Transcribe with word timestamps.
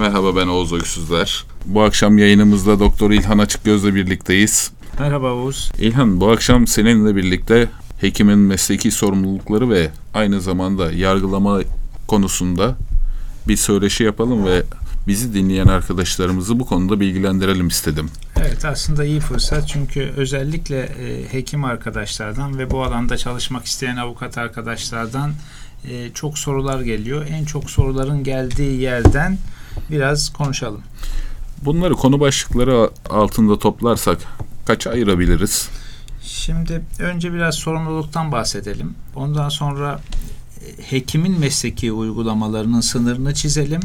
Merhaba 0.00 0.36
ben 0.36 0.46
Oğuz 0.46 0.72
Öksüzler. 0.72 1.44
Bu 1.66 1.82
akşam 1.82 2.18
yayınımızda 2.18 2.80
Doktor 2.80 3.10
İlhan 3.10 3.38
Açıkgöz'le 3.38 3.94
birlikteyiz. 3.94 4.72
Merhaba 4.98 5.32
Oğuz. 5.32 5.72
İlhan 5.78 6.20
bu 6.20 6.30
akşam 6.30 6.66
seninle 6.66 7.16
birlikte 7.16 7.68
hekimin 8.00 8.38
mesleki 8.38 8.90
sorumlulukları 8.90 9.70
ve 9.70 9.90
aynı 10.14 10.40
zamanda 10.40 10.92
yargılama 10.92 11.60
konusunda 12.08 12.76
bir 13.48 13.56
söyleşi 13.56 14.04
yapalım 14.04 14.46
ve 14.46 14.62
bizi 15.06 15.34
dinleyen 15.34 15.66
arkadaşlarımızı 15.66 16.60
bu 16.60 16.66
konuda 16.66 17.00
bilgilendirelim 17.00 17.68
istedim. 17.68 18.10
Evet 18.36 18.64
aslında 18.64 19.04
iyi 19.04 19.20
fırsat 19.20 19.68
çünkü 19.68 20.12
özellikle 20.16 20.80
e, 20.80 21.32
hekim 21.32 21.64
arkadaşlardan 21.64 22.58
ve 22.58 22.70
bu 22.70 22.82
alanda 22.82 23.16
çalışmak 23.16 23.64
isteyen 23.64 23.96
avukat 23.96 24.38
arkadaşlardan 24.38 25.32
e, 25.90 26.10
çok 26.14 26.38
sorular 26.38 26.80
geliyor. 26.80 27.26
En 27.30 27.44
çok 27.44 27.70
soruların 27.70 28.24
geldiği 28.24 28.80
yerden 28.80 29.38
biraz 29.90 30.32
konuşalım. 30.32 30.80
Bunları 31.64 31.94
konu 31.94 32.20
başlıkları 32.20 32.90
altında 33.10 33.58
toplarsak 33.58 34.18
kaça 34.64 34.90
ayırabiliriz? 34.90 35.68
Şimdi 36.22 36.82
önce 36.98 37.32
biraz 37.32 37.54
sorumluluktan 37.54 38.32
bahsedelim. 38.32 38.94
Ondan 39.16 39.48
sonra 39.48 40.00
e, 40.60 40.82
hekimin 40.90 41.40
mesleki 41.40 41.92
uygulamalarının 41.92 42.80
sınırını 42.80 43.34
çizelim 43.34 43.80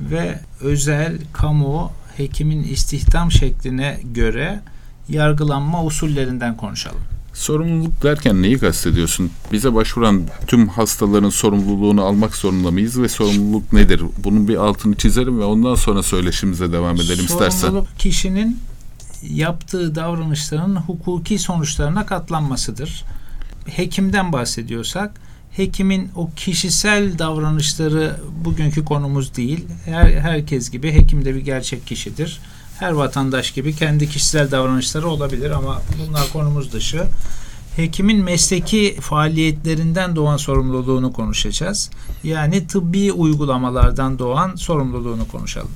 ve 0.00 0.40
özel, 0.60 1.18
kamu, 1.32 1.92
hekimin 2.16 2.62
istihdam 2.62 3.32
şekline 3.32 4.00
göre 4.14 4.60
yargılanma 5.08 5.84
usullerinden 5.84 6.56
konuşalım. 6.56 7.13
Sorumluluk 7.34 8.02
derken 8.02 8.42
neyi 8.42 8.58
kastediyorsun? 8.58 9.30
Bize 9.52 9.74
başvuran 9.74 10.22
tüm 10.46 10.68
hastaların 10.68 11.30
sorumluluğunu 11.30 12.04
almak 12.04 12.36
zorunda 12.36 12.70
mıyız 12.70 13.02
ve 13.02 13.08
sorumluluk 13.08 13.72
nedir? 13.72 14.02
Bunun 14.24 14.48
bir 14.48 14.56
altını 14.56 14.94
çizelim 14.94 15.40
ve 15.40 15.44
ondan 15.44 15.74
sonra 15.74 16.02
söyleşimize 16.02 16.72
devam 16.72 16.96
edelim 16.96 17.24
istersen. 17.24 17.58
Sorumluluk 17.58 17.98
kişinin 17.98 18.58
yaptığı 19.22 19.94
davranışların 19.94 20.76
hukuki 20.76 21.38
sonuçlarına 21.38 22.06
katlanmasıdır. 22.06 23.04
Hekimden 23.66 24.32
bahsediyorsak 24.32 25.20
hekimin 25.50 26.10
o 26.16 26.30
kişisel 26.36 27.18
davranışları 27.18 28.16
bugünkü 28.44 28.84
konumuz 28.84 29.36
değil. 29.36 29.64
Her 29.84 30.12
herkes 30.12 30.70
gibi 30.70 30.92
hekim 30.92 31.24
de 31.24 31.34
bir 31.34 31.40
gerçek 31.40 31.86
kişidir. 31.86 32.40
Her 32.78 32.92
vatandaş 32.92 33.50
gibi 33.50 33.76
kendi 33.76 34.08
kişisel 34.08 34.50
davranışları 34.50 35.08
olabilir 35.08 35.50
ama 35.50 35.82
bunlar 35.98 36.32
konumuz 36.32 36.72
dışı. 36.72 37.04
Hekimin 37.76 38.24
mesleki 38.24 38.96
faaliyetlerinden 39.00 40.16
doğan 40.16 40.36
sorumluluğunu 40.36 41.12
konuşacağız. 41.12 41.90
Yani 42.24 42.66
tıbbi 42.66 43.12
uygulamalardan 43.12 44.18
doğan 44.18 44.54
sorumluluğunu 44.56 45.28
konuşalım. 45.28 45.70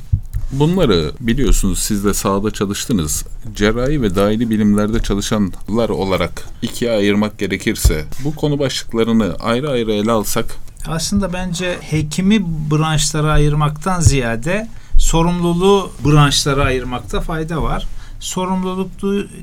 Bunları 0.52 1.12
biliyorsunuz 1.20 1.78
siz 1.78 2.04
de 2.04 2.14
sahada 2.14 2.50
çalıştınız. 2.50 3.24
Cerrahi 3.54 4.02
ve 4.02 4.14
dahili 4.14 4.50
bilimlerde 4.50 5.02
çalışanlar 5.02 5.88
olarak 5.88 6.48
ikiye 6.62 6.90
ayırmak 6.90 7.38
gerekirse 7.38 8.04
bu 8.24 8.34
konu 8.34 8.58
başlıklarını 8.58 9.36
ayrı 9.40 9.70
ayrı 9.70 9.92
ele 9.92 10.12
alsak 10.12 10.56
aslında 10.86 11.32
bence 11.32 11.78
hekimi 11.80 12.44
branşlara 12.70 13.32
ayırmaktan 13.32 14.00
ziyade 14.00 14.68
sorumluluğu 15.08 15.90
branşlara 16.04 16.64
ayırmakta 16.64 17.20
fayda 17.20 17.62
var. 17.62 17.86
Sorumluluk 18.20 18.90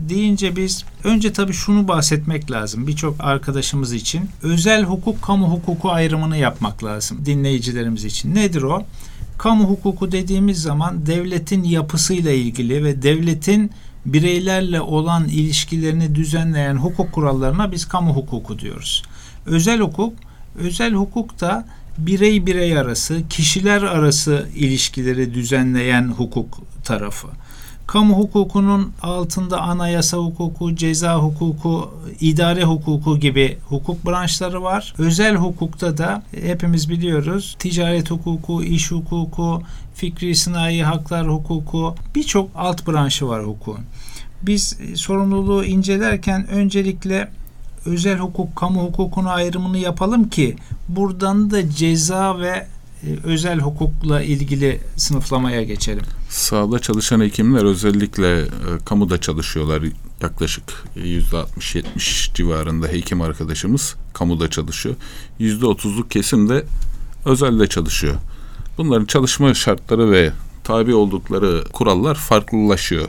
deyince 0.10 0.56
biz 0.56 0.86
önce 1.04 1.34
tabii 1.34 1.54
şunu 1.54 1.88
bahsetmek 1.88 2.52
lazım 2.52 2.88
birçok 2.88 3.16
arkadaşımız 3.20 3.94
için. 3.94 4.30
Özel 4.44 4.84
hukuk 4.84 5.22
kamu 5.22 5.52
hukuku 5.52 5.92
ayrımını 5.92 6.38
yapmak 6.38 6.84
lazım 6.84 7.26
dinleyicilerimiz 7.26 8.06
için. 8.06 8.36
Nedir 8.36 8.62
o? 8.62 8.84
Kamu 9.38 9.64
hukuku 9.64 10.12
dediğimiz 10.12 10.62
zaman 10.62 11.06
devletin 11.06 11.64
yapısıyla 11.64 12.32
ilgili 12.32 12.84
ve 12.84 13.02
devletin 13.02 13.72
bireylerle 14.06 14.82
olan 14.82 15.28
ilişkilerini 15.28 16.16
düzenleyen 16.16 16.76
hukuk 16.76 17.12
kurallarına 17.12 17.72
biz 17.72 17.86
kamu 17.86 18.16
hukuku 18.16 18.60
diyoruz. 18.60 19.04
Özel 19.46 19.80
hukuk, 19.80 20.14
özel 20.56 20.94
hukuk 20.94 21.42
da 21.42 21.66
birey 21.98 22.46
birey 22.46 22.78
arası, 22.78 23.28
kişiler 23.30 23.82
arası 23.82 24.50
ilişkileri 24.56 25.34
düzenleyen 25.34 26.08
hukuk 26.08 26.58
tarafı. 26.84 27.28
Kamu 27.88 28.18
hukukunun 28.18 28.94
altında 29.02 29.62
anayasa 29.62 30.18
hukuku, 30.18 30.76
ceza 30.76 31.16
hukuku, 31.16 31.94
idare 32.20 32.64
hukuku 32.64 33.20
gibi 33.20 33.58
hukuk 33.70 34.06
branşları 34.06 34.64
var. 34.64 34.94
Özel 34.98 35.36
hukukta 35.36 35.98
da 35.98 36.24
hepimiz 36.42 36.90
biliyoruz 36.90 37.56
ticaret 37.60 38.12
hukuku, 38.12 38.64
iş 38.64 38.92
hukuku, 38.92 39.62
fikri 39.94 40.36
sınai 40.36 40.84
haklar 40.84 41.28
hukuku 41.28 41.96
birçok 42.16 42.50
alt 42.56 42.88
branşı 42.88 43.28
var 43.28 43.46
hukukun. 43.46 43.80
Biz 44.42 44.78
sorumluluğu 44.96 45.66
incelerken 45.66 46.48
öncelikle 46.48 47.30
özel 47.86 48.20
hukuk, 48.20 48.56
kamu 48.56 48.84
hukukunu 48.84 49.30
ayrımını 49.30 49.78
yapalım 49.78 50.30
ki 50.30 50.56
buradan 50.90 51.52
da 51.52 51.70
ceza 51.70 52.40
ve 52.40 52.68
e, 53.04 53.08
özel 53.24 53.60
hukukla 53.60 54.22
ilgili 54.22 54.82
sınıflamaya 54.96 55.64
geçelim. 55.64 56.04
Sağda 56.30 56.80
çalışan 56.80 57.22
hekimler 57.22 57.64
özellikle 57.64 58.42
e, 58.42 58.48
kamuda 58.86 59.22
çalışıyorlar. 59.22 59.84
Yaklaşık 60.22 60.86
%60-70 60.98 62.34
civarında 62.34 62.88
hekim 62.88 63.22
arkadaşımız 63.22 63.96
kamuda 64.14 64.50
çalışıyor. 64.50 64.96
%30'luk 65.40 66.10
kesim 66.10 66.50
de 66.50 66.66
özelde 67.26 67.68
çalışıyor. 67.68 68.16
Bunların 68.78 69.06
çalışma 69.06 69.54
şartları 69.54 70.12
ve 70.12 70.32
tabi 70.64 70.96
oldukları 70.96 71.64
kurallar 71.74 72.16
farklılaşıyor. 72.16 73.08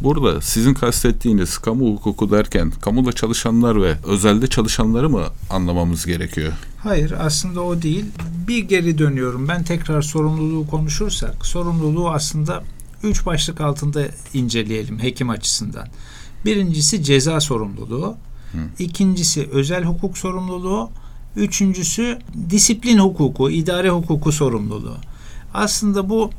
Burada 0.00 0.40
sizin 0.40 0.74
kastettiğiniz 0.74 1.58
kamu 1.58 1.92
hukuku 1.92 2.30
derken 2.30 2.70
kamuda 2.70 3.12
çalışanlar 3.12 3.82
ve 3.82 3.96
özelde 4.04 4.46
çalışanları 4.46 5.10
mı 5.10 5.24
anlamamız 5.50 6.06
gerekiyor? 6.06 6.52
Hayır 6.78 7.14
aslında 7.18 7.60
o 7.60 7.82
değil. 7.82 8.04
Bir 8.48 8.58
geri 8.58 8.98
dönüyorum. 8.98 9.48
Ben 9.48 9.64
tekrar 9.64 10.02
sorumluluğu 10.02 10.66
konuşursak 10.66 11.46
sorumluluğu 11.46 12.10
aslında 12.10 12.64
üç 13.02 13.26
başlık 13.26 13.60
altında 13.60 14.02
inceleyelim 14.34 15.02
hekim 15.02 15.30
açısından. 15.30 15.88
Birincisi 16.44 17.02
ceza 17.02 17.40
sorumluluğu. 17.40 18.16
Hı. 18.52 18.58
İkincisi 18.78 19.48
özel 19.52 19.84
hukuk 19.84 20.18
sorumluluğu. 20.18 20.90
Üçüncüsü 21.36 22.18
disiplin 22.50 22.98
hukuku, 22.98 23.50
idare 23.50 23.90
hukuku 23.90 24.32
sorumluluğu. 24.32 24.96
Aslında 25.54 26.08
bu 26.08 26.30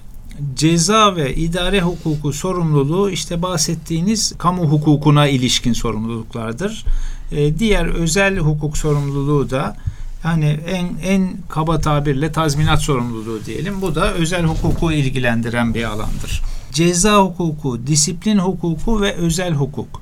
ceza 0.55 1.15
ve 1.15 1.35
idare 1.35 1.81
hukuku 1.81 2.33
sorumluluğu 2.33 3.09
işte 3.09 3.41
bahsettiğiniz 3.41 4.33
kamu 4.37 4.63
hukukuna 4.63 5.27
ilişkin 5.27 5.73
sorumluluklardır. 5.73 6.85
E, 7.31 7.59
diğer 7.59 7.85
özel 7.85 8.37
hukuk 8.37 8.77
sorumluluğu 8.77 9.49
da 9.49 9.77
hani 10.23 10.59
en 10.67 10.87
en 11.03 11.29
kaba 11.49 11.79
tabirle 11.79 12.31
tazminat 12.31 12.81
sorumluluğu 12.81 13.45
diyelim. 13.45 13.81
Bu 13.81 13.95
da 13.95 14.13
özel 14.13 14.45
hukuku 14.45 14.91
ilgilendiren 14.91 15.73
bir 15.73 15.83
alandır. 15.83 16.41
Ceza 16.71 17.17
hukuku, 17.17 17.87
disiplin 17.87 18.37
hukuku 18.37 19.01
ve 19.01 19.13
özel 19.13 19.53
hukuk. 19.53 20.01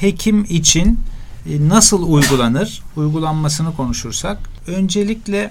Hekim 0.00 0.44
için 0.48 1.00
e, 1.46 1.68
nasıl 1.68 2.12
uygulanır? 2.12 2.82
Uygulanmasını 2.96 3.76
konuşursak 3.76 4.38
öncelikle 4.66 5.50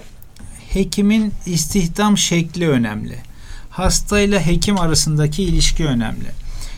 hekimin 0.68 1.32
istihdam 1.46 2.18
şekli 2.18 2.68
önemli 2.68 3.31
hastayla 3.72 4.46
hekim 4.46 4.80
arasındaki 4.80 5.42
ilişki 5.42 5.86
önemli. 5.86 6.30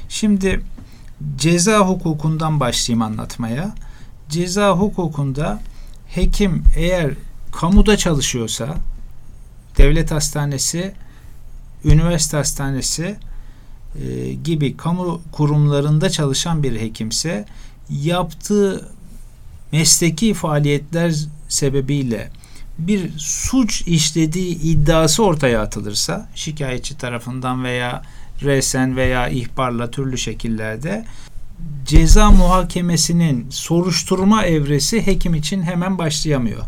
Şimdi 0.09 0.61
ceza 1.37 1.79
hukukundan 1.79 2.61
başlayayım 2.61 3.03
anlatmaya. 3.03 3.75
Ceza 4.29 4.71
hukukunda 4.71 5.61
hekim 6.09 6.63
eğer 6.77 7.15
kamuda 7.53 7.97
çalışıyorsa 7.97 8.77
devlet 9.79 10.11
hastanesi, 10.11 10.95
üniversite 11.85 12.37
hastanesi 12.37 13.17
e, 14.03 14.33
gibi 14.33 14.77
kamu 14.77 15.23
kurumlarında 15.33 16.11
çalışan 16.11 16.63
bir 16.63 16.81
hekimse 16.81 17.45
yaptığı 17.91 18.89
mesleki 19.73 20.35
faaliyetler 20.35 21.15
sebebiyle 21.49 22.31
bir 22.79 23.11
suç 23.19 23.83
işlediği 23.87 24.59
iddiası 24.61 25.25
ortaya 25.25 25.63
atılırsa 25.63 26.29
şikayetçi 26.35 26.99
tarafından 26.99 27.65
veya 27.65 28.03
resen 28.43 28.97
veya 28.97 29.29
ihbarla 29.29 29.91
türlü 29.91 30.19
şekillerde 30.19 31.05
ceza 31.85 32.31
muhakemesinin 32.31 33.47
soruşturma 33.51 34.45
evresi 34.45 35.07
hekim 35.07 35.35
için 35.35 35.63
hemen 35.63 35.99
başlayamıyor. 35.99 36.63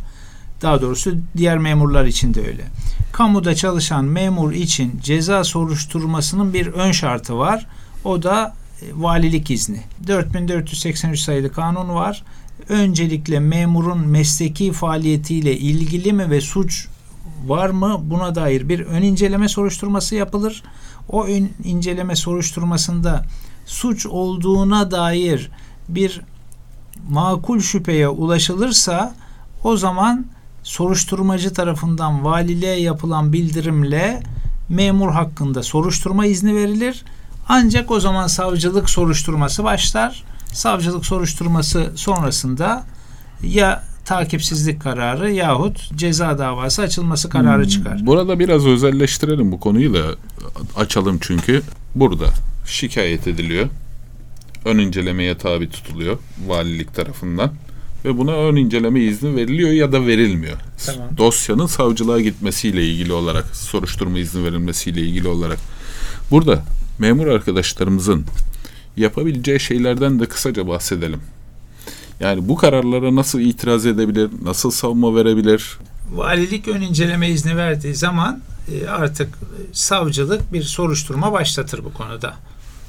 Daha 0.63 0.81
doğrusu 0.81 1.15
diğer 1.37 1.59
memurlar 1.59 2.05
için 2.05 2.35
de 2.35 2.41
öyle. 2.41 2.65
Kamuda 3.13 3.55
çalışan 3.55 4.05
memur 4.05 4.53
için 4.53 5.01
ceza 5.03 5.45
soruşturmasının 5.45 6.55
bir 6.55 6.67
ön 6.67 6.93
şartı 6.93 7.39
var. 7.39 7.67
O 8.05 8.23
da 8.23 8.55
e, 8.83 8.85
valilik 8.95 9.51
izni. 9.51 9.81
4483 10.07 11.21
sayılı 11.21 11.53
kanun 11.53 11.89
var 11.89 12.25
öncelikle 12.69 13.41
memurun 13.41 13.99
mesleki 13.99 14.73
faaliyetiyle 14.73 15.57
ilgili 15.57 16.13
mi 16.13 16.31
ve 16.31 16.41
suç 16.41 16.89
var 17.47 17.71
mı 17.71 18.01
buna 18.03 18.35
dair 18.35 18.69
bir 18.69 18.81
ön 18.81 19.03
inceleme 19.03 19.49
soruşturması 19.49 20.15
yapılır. 20.15 20.63
O 21.09 21.25
ön 21.25 21.51
inceleme 21.65 22.17
soruşturmasında 22.17 23.25
suç 23.67 24.07
olduğuna 24.07 24.91
dair 24.91 25.51
bir 25.89 26.21
makul 27.09 27.61
şüpheye 27.61 28.09
ulaşılırsa 28.09 29.15
o 29.65 29.77
zaman 29.77 30.27
soruşturmacı 30.63 31.55
tarafından 31.55 32.25
valiliğe 32.25 32.81
yapılan 32.81 33.33
bildirimle 33.33 34.23
memur 34.69 35.11
hakkında 35.11 35.63
soruşturma 35.63 36.27
izni 36.27 36.55
verilir. 36.55 37.05
Ancak 37.49 37.91
o 37.91 38.01
zaman 38.01 38.27
savcılık 38.27 38.91
soruşturması 38.91 39.65
başlar. 39.65 40.25
Savcılık 40.57 41.07
soruşturması 41.07 41.93
sonrasında 41.95 42.87
ya 43.43 43.85
takipsizlik 44.05 44.83
kararı 44.83 45.31
yahut 45.31 45.97
ceza 45.97 46.39
davası 46.39 46.83
açılması 46.83 47.29
kararı 47.29 47.69
çıkar. 47.69 48.07
Burada 48.07 48.39
biraz 48.39 48.67
özelleştirelim 48.67 49.53
bu 49.53 49.61
konuyu 49.61 49.95
da 49.95 50.05
açalım 50.77 51.19
çünkü 51.21 51.63
burada 51.95 52.27
şikayet 52.67 53.27
ediliyor. 53.27 53.67
Ön 54.65 54.79
incelemeye 54.79 55.39
tabi 55.39 55.71
tutuluyor 55.71 56.19
valilik 56.47 56.95
tarafından 56.95 57.53
ve 58.05 58.19
buna 58.19 58.33
ön 58.33 58.57
inceleme 58.57 59.01
izni 59.01 59.37
veriliyor 59.37 59.71
ya 59.71 59.93
da 59.93 60.07
verilmiyor. 60.07 60.57
Tamam. 60.87 61.09
Dosyanın 61.17 61.67
savcılığa 61.67 62.21
gitmesiyle 62.21 62.87
ilgili 62.87 63.13
olarak, 63.13 63.57
soruşturma 63.57 64.19
izni 64.19 64.45
verilmesiyle 64.45 65.01
ilgili 65.01 65.29
olarak. 65.29 65.59
Burada 66.31 66.63
memur 66.99 67.27
arkadaşlarımızın 67.27 68.25
yapabileceği 68.97 69.61
şeylerden 69.61 70.21
de 70.21 70.27
kısaca 70.27 70.69
bahsedelim. 70.69 71.21
Yani 72.21 72.49
bu 72.49 72.57
kararlara 72.57 73.15
nasıl 73.15 73.41
itiraz 73.41 73.87
edebilir, 73.87 74.31
nasıl 74.43 74.71
savunma 74.71 75.15
verebilir? 75.15 75.79
Valilik 76.13 76.69
ön 76.69 76.81
inceleme 76.81 77.29
izni 77.29 77.57
verdiği 77.57 77.95
zaman 77.95 78.41
e, 78.73 78.87
artık 78.87 79.39
savcılık 79.73 80.53
bir 80.53 80.63
soruşturma 80.63 81.33
başlatır 81.33 81.85
bu 81.85 81.93
konuda. 81.93 82.35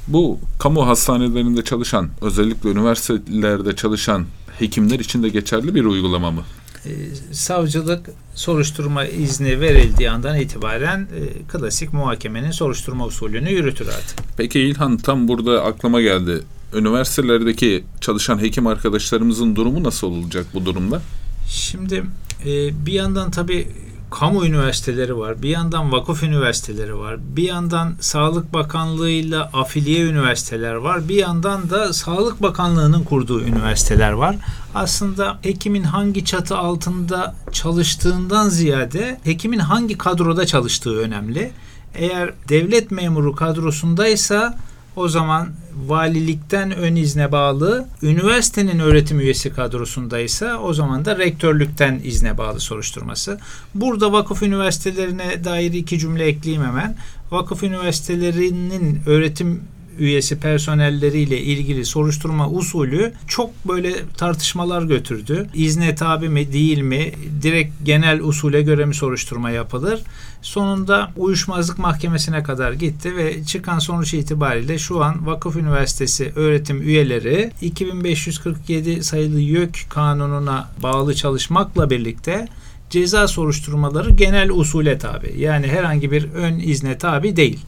Bu 0.07 0.39
kamu 0.59 0.87
hastanelerinde 0.87 1.63
çalışan, 1.63 2.09
özellikle 2.21 2.69
üniversitelerde 2.69 3.75
çalışan 3.75 4.25
hekimler 4.59 4.99
için 4.99 5.23
de 5.23 5.29
geçerli 5.29 5.75
bir 5.75 5.85
uygulama 5.85 6.31
mı? 6.31 6.41
E, 6.87 7.15
savcılık 7.31 8.09
soruşturma 8.35 9.05
izni 9.05 9.61
verildiği 9.61 10.09
andan 10.09 10.39
itibaren 10.39 10.99
e, 10.99 11.43
klasik 11.51 11.93
muhakemenin 11.93 12.51
soruşturma 12.51 13.05
usulünü 13.05 13.49
yürütür 13.49 13.87
artık. 13.87 14.19
Peki 14.37 14.59
İlhan 14.59 14.97
tam 14.97 15.27
burada 15.27 15.63
aklıma 15.63 16.01
geldi. 16.01 16.41
Üniversitelerdeki 16.73 17.83
çalışan 18.01 18.41
hekim 18.41 18.67
arkadaşlarımızın 18.67 19.55
durumu 19.55 19.83
nasıl 19.83 20.07
olacak 20.07 20.45
bu 20.53 20.65
durumda? 20.65 21.01
Şimdi 21.47 22.03
e, 22.45 22.85
bir 22.85 22.93
yandan 22.93 23.31
tabii 23.31 23.67
kamu 24.11 24.45
üniversiteleri 24.45 25.17
var, 25.17 25.41
bir 25.41 25.49
yandan 25.49 25.91
vakıf 25.91 26.23
üniversiteleri 26.23 26.97
var, 26.97 27.17
bir 27.19 27.43
yandan 27.43 27.93
Sağlık 27.99 28.53
Bakanlığı'yla 28.53 29.49
afiliye 29.53 30.05
üniversiteler 30.05 30.73
var, 30.73 31.09
bir 31.09 31.15
yandan 31.15 31.69
da 31.69 31.93
Sağlık 31.93 32.41
Bakanlığı'nın 32.41 33.03
kurduğu 33.03 33.41
üniversiteler 33.41 34.11
var. 34.11 34.35
Aslında 34.75 35.39
hekimin 35.41 35.83
hangi 35.83 36.25
çatı 36.25 36.57
altında 36.57 37.35
çalıştığından 37.51 38.49
ziyade 38.49 39.19
hekimin 39.23 39.59
hangi 39.59 39.97
kadroda 39.97 40.45
çalıştığı 40.45 40.97
önemli. 40.97 41.51
Eğer 41.95 42.33
devlet 42.49 42.91
memuru 42.91 43.35
kadrosundaysa 43.35 44.57
o 44.97 45.07
zaman 45.07 45.49
valilikten 45.87 46.71
ön 46.71 46.95
izne 46.95 47.31
bağlı, 47.31 47.87
üniversitenin 48.01 48.79
öğretim 48.79 49.19
üyesi 49.19 49.53
kadrosundaysa 49.53 50.57
o 50.57 50.73
zaman 50.73 51.05
da 51.05 51.17
rektörlükten 51.17 52.01
izne 52.03 52.37
bağlı 52.37 52.59
soruşturması. 52.59 53.39
Burada 53.75 54.11
vakıf 54.11 54.43
üniversitelerine 54.43 55.43
dair 55.43 55.73
iki 55.73 55.99
cümle 55.99 56.25
ekleyeyim 56.25 56.65
hemen. 56.65 56.95
Vakıf 57.31 57.63
üniversitelerinin 57.63 59.01
öğretim 59.05 59.61
üyesi 59.99 60.39
personelleriyle 60.39 61.41
ilgili 61.41 61.85
soruşturma 61.85 62.49
usulü 62.49 63.13
çok 63.27 63.67
böyle 63.67 63.93
tartışmalar 64.17 64.83
götürdü. 64.83 65.49
İzne 65.53 65.95
tabi 65.95 66.29
mi 66.29 66.53
değil 66.53 66.81
mi? 66.81 67.11
Direkt 67.41 67.73
genel 67.83 68.21
usule 68.21 68.61
göre 68.61 68.85
mi 68.85 68.95
soruşturma 68.95 69.49
yapılır? 69.49 69.99
Sonunda 70.41 71.11
uyuşmazlık 71.17 71.79
mahkemesine 71.79 72.43
kadar 72.43 72.71
gitti 72.71 73.15
ve 73.15 73.43
çıkan 73.43 73.79
sonuç 73.79 74.13
itibariyle 74.13 74.77
şu 74.77 75.03
an 75.03 75.25
Vakıf 75.25 75.55
Üniversitesi 75.55 76.31
öğretim 76.35 76.81
üyeleri 76.81 77.51
2547 77.61 79.03
sayılı 79.03 79.39
YÖK 79.39 79.77
kanununa 79.89 80.69
bağlı 80.83 81.15
çalışmakla 81.15 81.89
birlikte 81.89 82.47
ceza 82.89 83.27
soruşturmaları 83.27 84.09
genel 84.09 84.49
usule 84.49 84.97
tabi. 84.97 85.35
Yani 85.37 85.67
herhangi 85.67 86.11
bir 86.11 86.31
ön 86.33 86.59
izne 86.59 86.97
tabi 86.97 87.35
değil. 87.35 87.59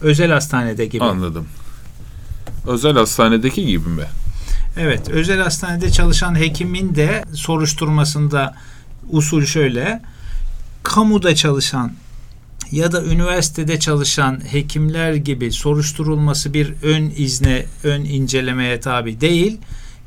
Özel 0.00 0.30
hastanede 0.30 0.86
gibi. 0.86 1.04
Anladım. 1.04 1.46
Özel 2.66 2.92
hastanedeki 2.92 3.66
gibi 3.66 3.88
mi? 3.88 4.04
Evet, 4.76 5.08
özel 5.08 5.40
hastanede 5.40 5.90
çalışan 5.90 6.38
hekimin 6.38 6.94
de 6.94 7.24
soruşturmasında 7.32 8.54
usul 9.10 9.44
şöyle. 9.44 10.02
Kamuda 10.82 11.34
çalışan 11.34 11.92
ya 12.72 12.92
da 12.92 13.04
üniversitede 13.04 13.80
çalışan 13.80 14.40
hekimler 14.50 15.14
gibi 15.14 15.52
soruşturulması 15.52 16.54
bir 16.54 16.72
ön 16.82 17.12
izne, 17.16 17.66
ön 17.84 18.04
incelemeye 18.04 18.80
tabi 18.80 19.20
değil. 19.20 19.58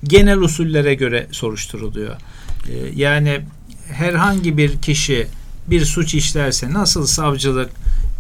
Genel 0.03 0.39
usullere 0.39 0.93
göre 0.93 1.27
soruşturuluyor. 1.31 2.15
Ee, 2.15 2.73
yani 2.95 3.41
herhangi 3.91 4.57
bir 4.57 4.81
kişi 4.81 5.27
bir 5.67 5.85
suç 5.85 6.15
işlerse 6.15 6.73
nasıl 6.73 7.05
savcılık 7.05 7.69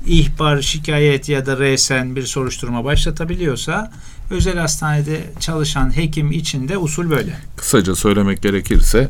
ihbar, 0.07 0.61
şikayet 0.61 1.29
ya 1.29 1.45
da 1.45 1.57
resen 1.57 2.15
bir 2.15 2.23
soruşturma 2.23 2.85
başlatabiliyorsa 2.85 3.91
özel 4.29 4.57
hastanede 4.57 5.23
çalışan 5.39 5.97
hekim 5.97 6.31
için 6.31 6.67
de 6.67 6.77
usul 6.77 7.09
böyle. 7.09 7.37
Kısaca 7.55 7.95
söylemek 7.95 8.41
gerekirse 8.41 9.09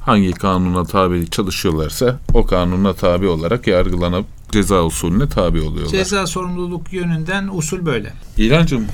hangi 0.00 0.32
kanuna 0.32 0.84
tabi 0.84 1.30
çalışıyorlarsa 1.30 2.18
o 2.34 2.46
kanuna 2.46 2.92
tabi 2.92 3.26
olarak 3.26 3.66
yargılanıp 3.66 4.26
ceza 4.52 4.84
usulüne 4.84 5.28
tabi 5.28 5.60
oluyorlar. 5.60 5.90
Ceza 5.90 6.26
sorumluluk 6.26 6.92
yönünden 6.92 7.48
usul 7.52 7.86
böyle. 7.86 8.12
İlancım 8.36 8.86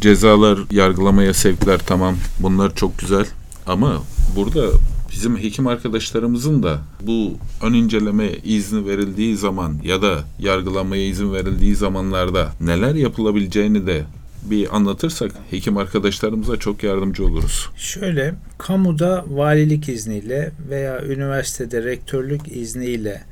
cezalar 0.00 0.58
yargılamaya 0.70 1.34
sevkler 1.34 1.78
tamam 1.86 2.16
bunlar 2.40 2.74
çok 2.74 2.98
güzel 2.98 3.26
ama 3.66 4.02
burada 4.36 4.66
bizim 5.12 5.38
hekim 5.38 5.66
arkadaşlarımızın 5.66 6.62
da 6.62 6.78
bu 7.00 7.32
ön 7.62 7.72
inceleme 7.72 8.30
izni 8.44 8.86
verildiği 8.86 9.36
zaman 9.36 9.78
ya 9.84 10.02
da 10.02 10.24
yargılamaya 10.38 11.06
izin 11.06 11.32
verildiği 11.32 11.76
zamanlarda 11.76 12.52
neler 12.60 12.94
yapılabileceğini 12.94 13.86
de 13.86 14.04
bir 14.42 14.76
anlatırsak 14.76 15.32
hekim 15.50 15.76
arkadaşlarımıza 15.76 16.56
çok 16.56 16.82
yardımcı 16.82 17.26
oluruz. 17.26 17.68
Şöyle, 17.76 18.34
kamuda 18.58 19.24
valilik 19.28 19.88
izniyle 19.88 20.52
veya 20.70 21.02
üniversitede 21.02 21.84
rektörlük 21.84 22.56
izniyle 22.56 23.22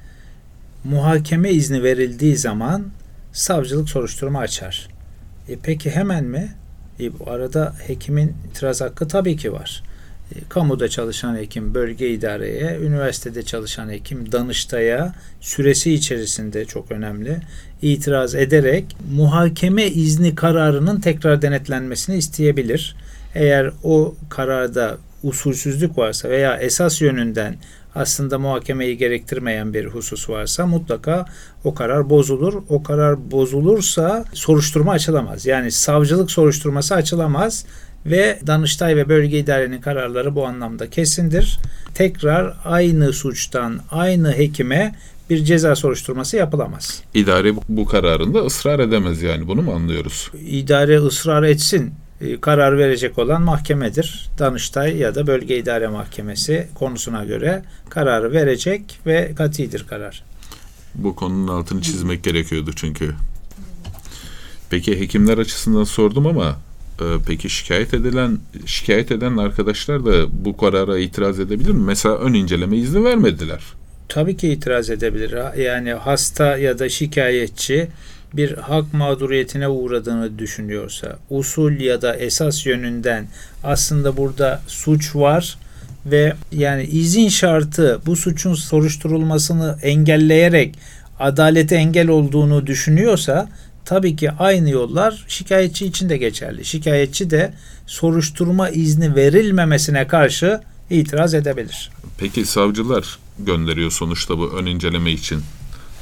muhakeme 0.85 1.51
izni 1.51 1.83
verildiği 1.83 2.37
zaman 2.37 2.87
savcılık 3.33 3.89
soruşturma 3.89 4.39
açar. 4.39 4.89
E 5.49 5.57
peki 5.63 5.91
hemen 5.91 6.25
mi? 6.25 6.55
E 7.01 7.19
bu 7.19 7.31
arada 7.31 7.75
hekimin 7.87 8.35
itiraz 8.51 8.81
hakkı 8.81 9.09
tabii 9.09 9.37
ki 9.37 9.53
var. 9.53 9.83
E, 10.35 10.39
kamuda 10.49 10.89
çalışan 10.89 11.37
hekim 11.37 11.75
bölge 11.75 12.09
idareye, 12.09 12.79
üniversitede 12.83 13.43
çalışan 13.43 13.91
hekim 13.91 14.33
Danıştay'a 14.33 15.15
süresi 15.41 15.95
içerisinde 15.95 16.65
çok 16.65 16.91
önemli 16.91 17.37
itiraz 17.83 18.35
ederek 18.35 18.97
muhakeme 19.15 19.87
izni 19.87 20.35
kararının 20.35 21.01
tekrar 21.01 21.43
denetlenmesini 21.43 22.17
isteyebilir. 22.17 22.97
Eğer 23.35 23.71
o 23.85 24.15
kararda 24.29 24.99
usulsüzlük 25.23 25.99
varsa 25.99 26.29
veya 26.29 26.57
esas 26.57 27.01
yönünden 27.01 27.57
aslında 27.95 28.39
muhakemeyi 28.39 28.97
gerektirmeyen 28.97 29.75
bir 29.75 29.87
husus 29.87 30.31
varsa 30.31 30.67
mutlaka 30.67 31.25
o 31.65 31.75
karar 31.75 32.11
bozulur. 32.11 32.63
O 32.69 32.83
karar 32.83 33.31
bozulursa 33.31 34.25
soruşturma 34.33 34.93
açılamaz. 34.93 35.47
Yani 35.47 35.71
savcılık 35.71 36.31
soruşturması 36.31 36.95
açılamaz 36.95 37.65
ve 38.07 38.39
Danıştay 38.47 38.97
ve 38.97 39.09
Bölge 39.09 39.39
İdarenin 39.39 39.81
kararları 39.81 40.35
bu 40.35 40.47
anlamda 40.47 40.91
kesindir. 40.91 41.59
Tekrar 41.95 42.57
aynı 42.65 43.13
suçtan 43.13 43.81
aynı 43.91 44.33
hekime 44.33 44.95
bir 45.31 45.45
ceza 45.45 45.77
soruşturması 45.77 46.37
yapılamaz. 46.37 47.03
İdare 47.15 47.53
bu 47.69 47.85
kararında 47.87 48.39
ısrar 48.39 48.79
edemez 48.79 49.23
yani 49.23 49.49
bunu 49.49 49.63
mu 49.63 49.73
anlıyoruz? 49.73 50.31
İdare 50.47 50.99
ısrar 50.99 51.43
etsin 51.43 51.95
e, 52.21 52.41
karar 52.41 52.79
verecek 52.79 53.19
olan 53.19 53.43
mahkemedir. 53.43 54.31
Danıştay 54.39 54.97
ya 54.97 55.15
da 55.15 55.27
Bölge 55.27 55.59
İdare 55.59 55.89
Mahkemesi 55.89 56.69
konusuna 56.75 57.25
göre 57.25 57.63
kararı 57.89 58.33
verecek 58.33 58.99
ve 59.07 59.33
katidir 59.37 59.87
karar. 59.89 60.25
Bu 60.95 61.17
konunun 61.17 61.49
altını 61.49 61.83
çizmek 61.83 62.25
gerekiyordu 62.25 62.71
çünkü. 62.77 63.15
Peki 64.71 65.01
hekimler 65.01 65.39
açısından 65.39 65.85
sordum 65.85 66.27
ama 66.27 66.57
e, 67.01 67.05
peki 67.27 67.51
şikayet 67.51 67.95
edilen 67.95 68.39
şikayet 68.67 69.13
eden 69.13 69.37
arkadaşlar 69.37 70.05
da 70.05 70.45
bu 70.45 70.57
karara 70.57 70.99
itiraz 70.99 71.41
edebilir 71.41 71.71
mi? 71.71 71.83
Mesela 71.85 72.19
ön 72.19 72.35
inceleme 72.35 72.77
izni 72.77 73.05
vermediler. 73.05 73.61
Tabii 74.09 74.37
ki 74.37 74.49
itiraz 74.49 74.91
edebilir. 74.91 75.59
Yani 75.59 75.93
hasta 75.93 76.57
ya 76.57 76.79
da 76.79 76.89
şikayetçi 76.89 77.89
bir 78.35 78.53
hak 78.53 78.95
mağduriyetine 78.95 79.69
uğradığını 79.69 80.39
düşünüyorsa, 80.39 81.19
usul 81.31 81.73
ya 81.81 82.03
da 82.03 82.17
esas 82.17 82.67
yönünden 82.67 83.27
aslında 83.65 84.17
burada 84.17 84.63
suç 84.67 85.17
var 85.17 85.59
ve 86.07 86.33
yani 86.53 86.85
izin 86.85 87.29
şartı 87.29 88.01
bu 88.07 88.17
suçun 88.17 88.55
soruşturulmasını 88.55 89.79
engelleyerek 89.83 90.75
adalete 91.19 91.77
engel 91.77 92.09
olduğunu 92.09 92.67
düşünüyorsa 92.67 93.49
tabii 93.85 94.17
ki 94.17 94.31
aynı 94.31 94.71
yollar 94.71 95.25
şikayetçi 95.29 95.87
için 95.87 96.09
de 96.09 96.17
geçerli. 96.17 96.65
Şikayetçi 96.65 97.31
de 97.31 97.55
soruşturma 97.87 98.69
izni 98.69 99.15
verilmemesine 99.15 100.07
karşı 100.07 100.61
itiraz 100.91 101.35
edebilir. 101.35 101.91
Peki 102.19 102.45
savcılar 102.45 103.19
gönderiyor 103.39 103.91
sonuçta 103.91 104.39
bu 104.39 104.51
ön 104.51 104.67
inceleme 104.67 105.13
için. 105.13 105.43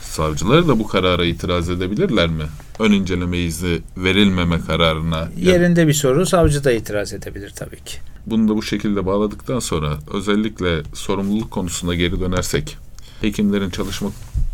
Savcılar 0.03 0.69
da 0.69 0.79
bu 0.79 0.87
karara 0.87 1.25
itiraz 1.25 1.71
edebilirler 1.71 2.29
mi? 2.29 2.45
Ön 2.79 2.93
inceleme 2.93 3.39
izni 3.39 3.79
verilmeme 3.97 4.61
kararına. 4.61 5.29
Yerinde 5.37 5.89
bir 5.89 5.93
soru 5.93 6.27
savcı 6.27 6.65
da 6.65 6.73
itiraz 6.73 7.13
edebilir 7.13 7.53
tabii 7.57 7.85
ki. 7.85 7.99
Bunu 8.27 8.49
da 8.49 8.57
bu 8.57 8.63
şekilde 8.63 9.07
bağladıktan 9.07 9.59
sonra 9.59 9.99
özellikle 10.13 10.83
sorumluluk 10.95 11.51
konusuna 11.51 11.95
geri 11.95 12.21
dönersek 12.21 12.77
hekimlerin 13.21 13.71
çalışma 13.71 14.11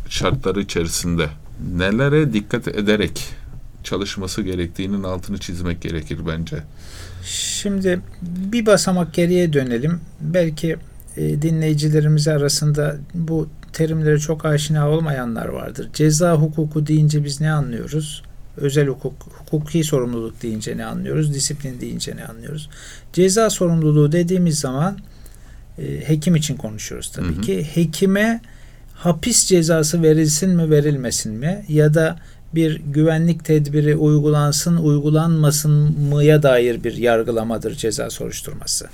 şartları 0.08 0.60
içerisinde 0.60 1.28
nelere 1.72 2.32
dikkat 2.32 2.68
ederek 2.68 3.28
çalışması 3.84 4.42
gerektiğinin 4.42 5.02
altını 5.02 5.38
çizmek 5.38 5.80
gerekir 5.80 6.18
bence. 6.26 6.56
Şimdi 7.24 8.00
bir 8.22 8.66
basamak 8.66 9.14
geriye 9.14 9.52
dönelim. 9.52 10.00
Belki 10.20 10.76
e, 11.16 11.42
dinleyicilerimiz 11.42 12.28
arasında 12.28 12.96
bu 13.14 13.48
terimlere 13.72 14.18
çok 14.18 14.44
aşina 14.44 14.90
olmayanlar 14.90 15.46
vardır. 15.46 15.90
Ceza 15.92 16.34
hukuku 16.34 16.86
deyince 16.86 17.24
biz 17.24 17.40
ne 17.40 17.52
anlıyoruz? 17.52 18.22
Özel 18.56 18.86
hukuk, 18.86 19.14
hukuki 19.50 19.84
sorumluluk 19.84 20.42
deyince 20.42 20.76
ne 20.76 20.84
anlıyoruz? 20.84 21.34
Disiplin 21.34 21.80
deyince 21.80 22.16
ne 22.16 22.24
anlıyoruz? 22.24 22.70
Ceza 23.12 23.50
sorumluluğu 23.50 24.12
dediğimiz 24.12 24.60
zaman 24.60 24.98
e, 25.78 26.08
hekim 26.08 26.36
için 26.36 26.56
konuşuyoruz 26.56 27.12
tabii 27.12 27.34
Hı 27.34 27.38
hı. 27.38 27.40
ki. 27.40 27.66
Hekime 27.74 28.40
hapis 29.04 29.46
cezası 29.46 30.02
verilsin 30.02 30.50
mi 30.50 30.70
verilmesin 30.70 31.32
mi 31.32 31.64
ya 31.68 31.94
da 31.94 32.16
bir 32.54 32.80
güvenlik 32.86 33.44
tedbiri 33.44 33.96
uygulansın 33.96 34.76
uygulanmasın 34.76 36.00
mıya 36.08 36.42
dair 36.42 36.84
bir 36.84 36.96
yargılamadır 36.96 37.74
ceza 37.74 38.10
soruşturması. 38.10 38.86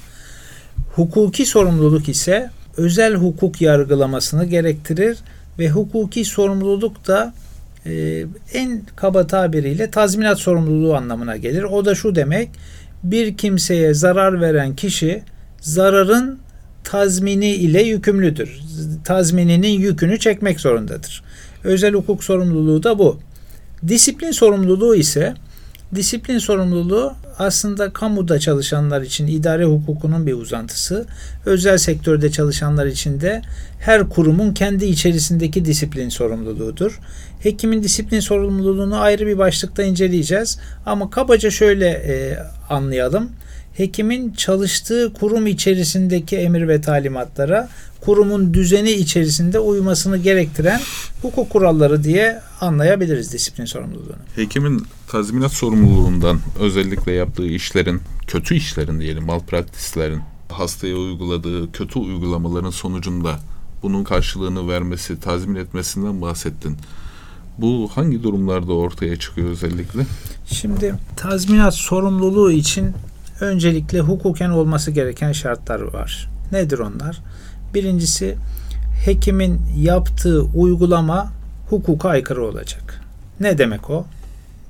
Hukuki 0.93 1.47
sorumluluk 1.47 2.09
ise 2.09 2.50
özel 2.76 3.14
hukuk 3.14 3.61
yargılamasını 3.61 4.45
gerektirir 4.45 5.19
ve 5.59 5.69
hukuki 5.71 6.25
sorumluluk 6.25 7.07
da 7.07 7.35
e, 7.87 8.25
en 8.55 8.83
kaba 8.97 9.26
tabiriyle 9.26 9.90
tazminat 9.90 10.38
sorumluluğu 10.38 10.97
anlamına 10.97 11.37
gelir. 11.37 11.62
O 11.62 11.85
da 11.85 11.95
şu 11.95 12.14
demek 12.14 12.49
bir 13.05 13.37
kimseye 13.37 13.95
zarar 13.95 14.40
veren 14.40 14.76
kişi 14.76 15.23
zararın 15.61 16.38
tazmini 16.85 17.49
ile 17.49 17.83
yükümlüdür. 17.83 18.61
Tazmininin 19.05 19.81
yükünü 19.81 20.19
çekmek 20.19 20.61
zorundadır. 20.61 21.23
Özel 21.65 21.95
hukuk 21.95 22.25
sorumluluğu 22.25 22.83
da 22.83 22.99
bu. 22.99 23.21
Disiplin 23.89 24.31
sorumluluğu 24.31 24.97
ise 24.97 25.35
disiplin 25.95 26.39
sorumluluğu 26.39 27.15
aslında 27.39 27.93
kamuda 27.93 28.39
çalışanlar 28.39 29.03
için 29.03 29.27
idare 29.27 29.65
hukukunun 29.65 30.27
bir 30.27 30.33
uzantısı. 30.33 31.07
Özel 31.47 31.79
sektörde 31.79 32.31
çalışanlar 32.31 32.87
için 32.87 33.21
de 33.21 33.43
her 33.79 34.09
kurumun 34.09 34.55
kendi 34.55 34.85
içerisindeki 34.85 35.65
disiplin 35.65 36.09
sorumluluğudur. 36.09 37.01
Hekimin 37.41 37.83
disiplin 37.83 38.21
sorumluluğunu 38.21 39.01
ayrı 39.01 39.27
bir 39.27 39.39
başlıkta 39.39 39.83
inceleyeceğiz. 39.83 40.59
Ama 40.87 41.11
kabaca 41.11 41.51
şöyle 41.51 41.89
e, 41.89 42.39
anlayalım. 42.69 43.31
Hekimin 43.75 44.33
çalıştığı 44.33 45.12
kurum 45.12 45.47
içerisindeki 45.47 46.37
emir 46.37 46.69
ve 46.69 46.81
talimatlara 46.81 47.69
kurumun 48.00 48.55
düzeni 48.55 48.91
içerisinde 48.91 49.59
uymasını 49.59 50.17
gerektiren 50.19 50.81
hukuk 51.23 51.50
kuralları 51.50 52.05
diye 52.05 52.41
anlayabiliriz 52.61 53.33
disiplin 53.33 53.65
sorumluluğunu. 53.65 54.17
Hekimin 54.37 54.87
tazminat 55.09 55.53
sorumluluğundan 55.53 56.41
özellikle 56.61 57.12
yaptığı 57.12 57.47
işlerin, 57.47 58.00
kötü 58.27 58.55
işlerin 58.55 59.00
diyelim, 59.00 59.25
malpraktislerin, 59.25 60.21
hastaya 60.49 60.97
uyguladığı 60.97 61.73
kötü 61.73 61.99
uygulamaların 61.99 62.71
sonucunda 62.71 63.39
bunun 63.83 64.05
karşılığını 64.05 64.69
vermesi, 64.69 65.21
tazmin 65.21 65.55
etmesinden 65.55 66.23
bahsettin. 66.23 66.77
Bu 67.59 67.91
hangi 67.95 68.23
durumlarda 68.23 68.73
ortaya 68.73 69.17
çıkıyor 69.17 69.49
özellikle? 69.49 70.07
Şimdi 70.47 70.95
tazminat 71.17 71.75
sorumluluğu 71.75 72.53
için 72.53 72.95
öncelikle 73.40 74.00
hukuken 74.00 74.50
olması 74.50 74.90
gereken 74.90 75.32
şartlar 75.32 75.80
var. 75.80 76.30
Nedir 76.52 76.78
onlar? 76.78 77.20
Birincisi 77.75 78.37
hekimin 79.04 79.61
yaptığı 79.78 80.42
uygulama 80.42 81.32
hukuka 81.70 82.09
aykırı 82.09 82.47
olacak. 82.47 83.00
Ne 83.40 83.59
demek 83.59 83.90
o? 83.90 84.04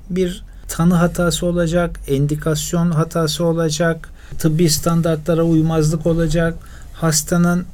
Bir 0.09 0.43
tanı 0.67 0.93
hatası 0.93 1.45
olacak, 1.45 1.99
endikasyon 2.07 2.91
hatası 2.91 3.45
olacak, 3.45 4.09
tıbbi 4.39 4.69
standartlara 4.69 5.43
uymazlık 5.43 6.05
olacak, 6.05 6.53
hastanın 6.93 7.65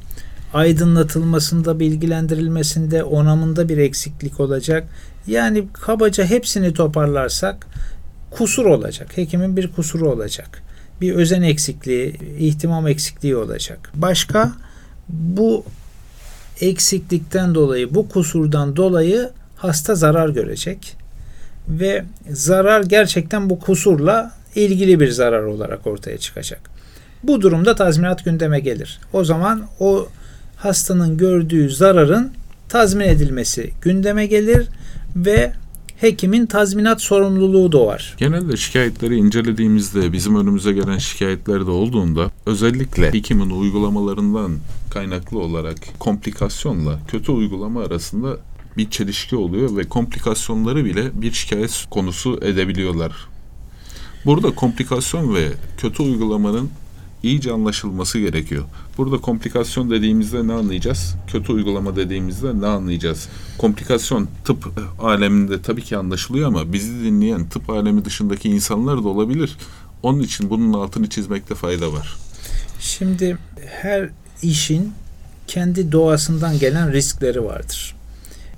aydınlatılmasında, 0.54 1.80
bilgilendirilmesinde, 1.80 3.04
onamında 3.04 3.70
bir 3.70 3.78
eksiklik 3.78 4.40
olacak. 4.40 4.88
Yani 5.28 5.68
kabaca 5.74 6.26
hepsini 6.26 6.74
toparlarsak 6.74 7.68
kusur 8.32 8.66
olacak. 8.66 9.18
Hekimin 9.18 9.58
bir 9.58 9.72
kusuru 9.72 10.12
olacak. 10.12 10.64
Bir 11.02 11.14
özen 11.14 11.42
eksikliği, 11.42 12.20
ihtimam 12.40 12.88
eksikliği 12.88 13.36
olacak. 13.36 13.92
Başka 13.96 14.52
bu 15.10 15.64
eksiklikten 16.62 17.56
dolayı, 17.56 17.96
bu 17.96 18.10
kusurdan 18.10 18.76
dolayı 18.76 19.30
hasta 19.56 19.96
zarar 19.96 20.30
görecek 20.30 20.98
ve 21.70 22.04
zarar 22.30 22.84
gerçekten 22.84 23.50
bu 23.50 23.60
kusurla 23.60 24.32
ilgili 24.56 25.00
bir 25.00 25.10
zarar 25.10 25.44
olarak 25.44 25.88
ortaya 25.88 26.18
çıkacak. 26.18 26.60
Bu 27.24 27.42
durumda 27.42 27.76
tazminat 27.76 28.26
gündeme 28.26 28.60
gelir. 28.60 29.00
O 29.14 29.24
zaman 29.24 29.68
o 29.80 30.08
hastanın 30.56 31.18
gördüğü 31.18 31.70
zararın 31.70 32.32
tazmin 32.70 33.06
edilmesi 33.06 33.72
gündeme 33.82 34.26
gelir 34.26 34.68
ve 35.16 35.54
hekimin 35.98 36.46
tazminat 36.46 37.02
sorumluluğu 37.02 37.72
doğar. 37.72 38.16
Genelde 38.18 38.58
şikayetleri 38.58 39.16
incelediğimizde 39.16 40.14
bizim 40.14 40.36
önümüze 40.36 40.74
gelen 40.74 40.98
şikayetler 40.98 41.68
de 41.68 41.72
olduğunda 41.72 42.32
özellikle 42.46 43.14
hekimin 43.14 43.50
uygulamalarından 43.50 44.52
kaynaklı 44.90 45.40
olarak 45.40 45.78
komplikasyonla 46.00 47.00
kötü 47.08 47.32
uygulama 47.32 47.84
arasında 47.84 48.38
bir 48.78 48.90
çelişki 48.90 49.36
oluyor 49.36 49.78
ve 49.78 49.84
komplikasyonları 49.84 50.86
bile 50.86 51.22
bir 51.22 51.32
şikayet 51.32 51.86
konusu 51.92 52.40
edebiliyorlar. 52.42 53.12
Burada 54.26 54.56
komplikasyon 54.56 55.36
ve 55.36 55.48
kötü 55.78 56.04
uygulamanın 56.04 56.70
iyice 57.24 57.52
anlaşılması 57.52 58.20
gerekiyor. 58.20 58.64
Burada 58.98 59.18
komplikasyon 59.18 59.90
dediğimizde 59.90 60.48
ne 60.48 60.54
anlayacağız? 60.54 61.16
Kötü 61.28 61.54
uygulama 61.54 61.96
dediğimizde 61.96 62.62
ne 62.62 62.68
anlayacağız? 62.68 63.30
Komplikasyon 63.58 64.28
tıp 64.46 64.68
aleminde 65.02 65.62
tabii 65.62 65.84
ki 65.84 65.98
anlaşılıyor 65.98 66.48
ama 66.48 66.74
bizi 66.74 67.04
dinleyen 67.04 67.50
tıp 67.50 67.70
alemi 67.70 68.06
dışındaki 68.06 68.50
insanlar 68.50 69.04
da 69.04 69.08
olabilir. 69.08 69.58
Onun 70.04 70.20
için 70.20 70.50
bunun 70.50 70.74
altını 70.74 71.10
çizmekte 71.10 71.56
fayda 71.56 71.94
var. 71.94 72.16
Şimdi 72.80 73.38
her 73.82 74.10
işin 74.42 74.94
kendi 75.48 75.92
doğasından 75.92 76.60
gelen 76.60 76.94
riskleri 76.94 77.44
vardır. 77.44 77.96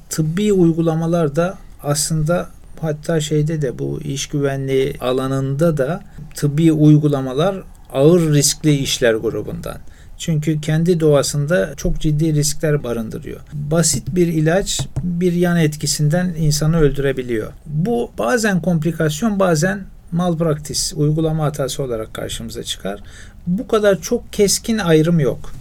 Tıbbi 0.10 0.54
uygulamalar 0.54 1.36
da 1.36 1.58
aslında 1.84 2.50
hatta 2.82 3.22
şeyde 3.22 3.62
de 3.62 3.80
bu 3.80 4.02
iş 4.02 4.28
güvenliği 4.28 4.96
alanında 5.02 5.78
da 5.78 6.04
tıbbi 6.36 6.72
uygulamalar 6.72 7.64
ağır 7.94 8.34
riskli 8.34 8.78
işler 8.78 9.14
grubundan. 9.14 9.78
Çünkü 10.20 10.62
kendi 10.62 11.00
doğasında 11.00 11.74
çok 11.78 12.00
ciddi 12.00 12.34
riskler 12.34 12.84
barındırıyor. 12.84 13.40
Basit 13.54 14.16
bir 14.16 14.28
ilaç 14.28 14.88
bir 15.04 15.34
yan 15.34 15.58
etkisinden 15.58 16.34
insanı 16.40 16.80
öldürebiliyor. 16.80 17.52
Bu 17.66 18.12
bazen 18.18 18.62
komplikasyon 18.62 19.40
bazen 19.40 19.82
malpraktis, 20.12 20.94
uygulama 20.96 21.44
hatası 21.44 21.84
olarak 21.84 22.14
karşımıza 22.14 22.64
çıkar. 22.64 23.04
Bu 23.48 23.68
kadar 23.68 24.02
çok 24.02 24.34
keskin 24.34 24.78
ayrım 24.78 25.20
yok. 25.20 25.54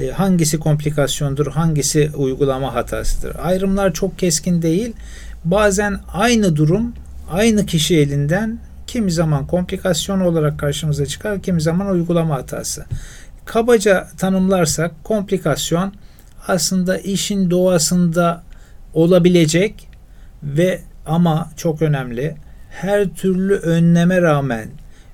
E, 0.00 0.10
hangisi 0.10 0.58
komplikasyondur, 0.58 1.46
hangisi 1.46 2.10
uygulama 2.16 2.74
hatasıdır. 2.74 3.36
Ayrımlar 3.42 3.92
çok 3.92 4.18
keskin 4.18 4.62
değil. 4.62 4.92
Bazen 5.44 6.00
aynı 6.12 6.56
durum 6.56 6.92
aynı 7.30 7.66
kişi 7.66 7.98
elinden 7.98 8.58
kimi 8.86 9.12
zaman 9.12 9.46
komplikasyon 9.46 10.20
olarak 10.20 10.58
karşımıza 10.58 11.06
çıkar, 11.06 11.42
kimi 11.42 11.60
zaman 11.60 11.86
uygulama 11.86 12.34
hatası. 12.34 12.84
Kabaca 13.48 14.08
tanımlarsak 14.18 15.04
komplikasyon 15.04 15.92
aslında 16.48 16.98
işin 16.98 17.50
doğasında 17.50 18.42
olabilecek 18.94 19.88
ve 20.42 20.80
ama 21.06 21.50
çok 21.56 21.82
önemli 21.82 22.34
her 22.70 23.14
türlü 23.14 23.54
önleme 23.54 24.22
rağmen 24.22 24.68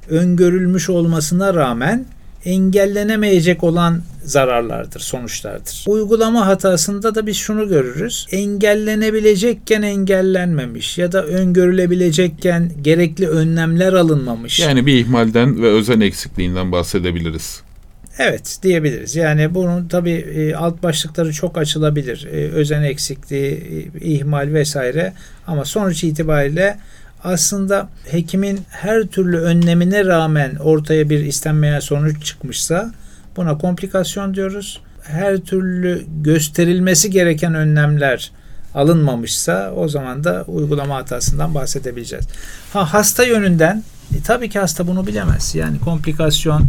öngörülmüş 0.08 0.90
olmasına 0.90 1.54
rağmen 1.54 2.04
engellenemeyecek 2.44 3.64
olan 3.64 4.02
zararlardır, 4.24 5.00
sonuçlardır. 5.00 5.84
Uygulama 5.86 6.46
hatasında 6.46 7.14
da 7.14 7.26
biz 7.26 7.36
şunu 7.36 7.68
görürüz. 7.68 8.26
Engellenebilecekken 8.30 9.82
engellenmemiş 9.82 10.98
ya 10.98 11.12
da 11.12 11.24
öngörülebilecekken 11.24 12.72
gerekli 12.82 13.28
önlemler 13.28 13.92
alınmamış. 13.92 14.60
Yani 14.60 14.86
bir 14.86 14.98
ihmalden 14.98 15.62
ve 15.62 15.68
özen 15.68 16.00
eksikliğinden 16.00 16.72
bahsedebiliriz. 16.72 17.62
Evet 18.18 18.58
diyebiliriz. 18.62 19.16
Yani 19.16 19.54
bunun 19.54 19.88
tabii 19.88 20.10
e, 20.12 20.54
alt 20.54 20.82
başlıkları 20.82 21.32
çok 21.32 21.58
açılabilir. 21.58 22.28
E, 22.32 22.50
özen 22.50 22.82
eksikliği, 22.82 23.90
e, 23.94 24.00
ihmal 24.00 24.52
vesaire 24.52 25.12
ama 25.46 25.64
sonuç 25.64 26.04
itibariyle 26.04 26.78
aslında 27.24 27.88
hekimin 28.10 28.60
her 28.70 29.02
türlü 29.02 29.38
önlemine 29.38 30.04
rağmen 30.04 30.54
ortaya 30.54 31.10
bir 31.10 31.20
istenmeyen 31.24 31.80
sonuç 31.80 32.24
çıkmışsa 32.24 32.92
buna 33.36 33.58
komplikasyon 33.58 34.34
diyoruz. 34.34 34.80
Her 35.02 35.36
türlü 35.36 36.04
gösterilmesi 36.22 37.10
gereken 37.10 37.54
önlemler 37.54 38.32
alınmamışsa 38.74 39.72
o 39.76 39.88
zaman 39.88 40.24
da 40.24 40.44
uygulama 40.46 40.96
hatasından 40.96 41.54
bahsedebileceğiz. 41.54 42.24
Ha 42.72 42.92
hasta 42.94 43.24
yönünden 43.24 43.82
e, 44.14 44.22
tabii 44.22 44.48
ki 44.48 44.58
hasta 44.58 44.86
bunu 44.86 45.06
bilemez. 45.06 45.54
Yani 45.54 45.80
komplikasyon 45.80 46.62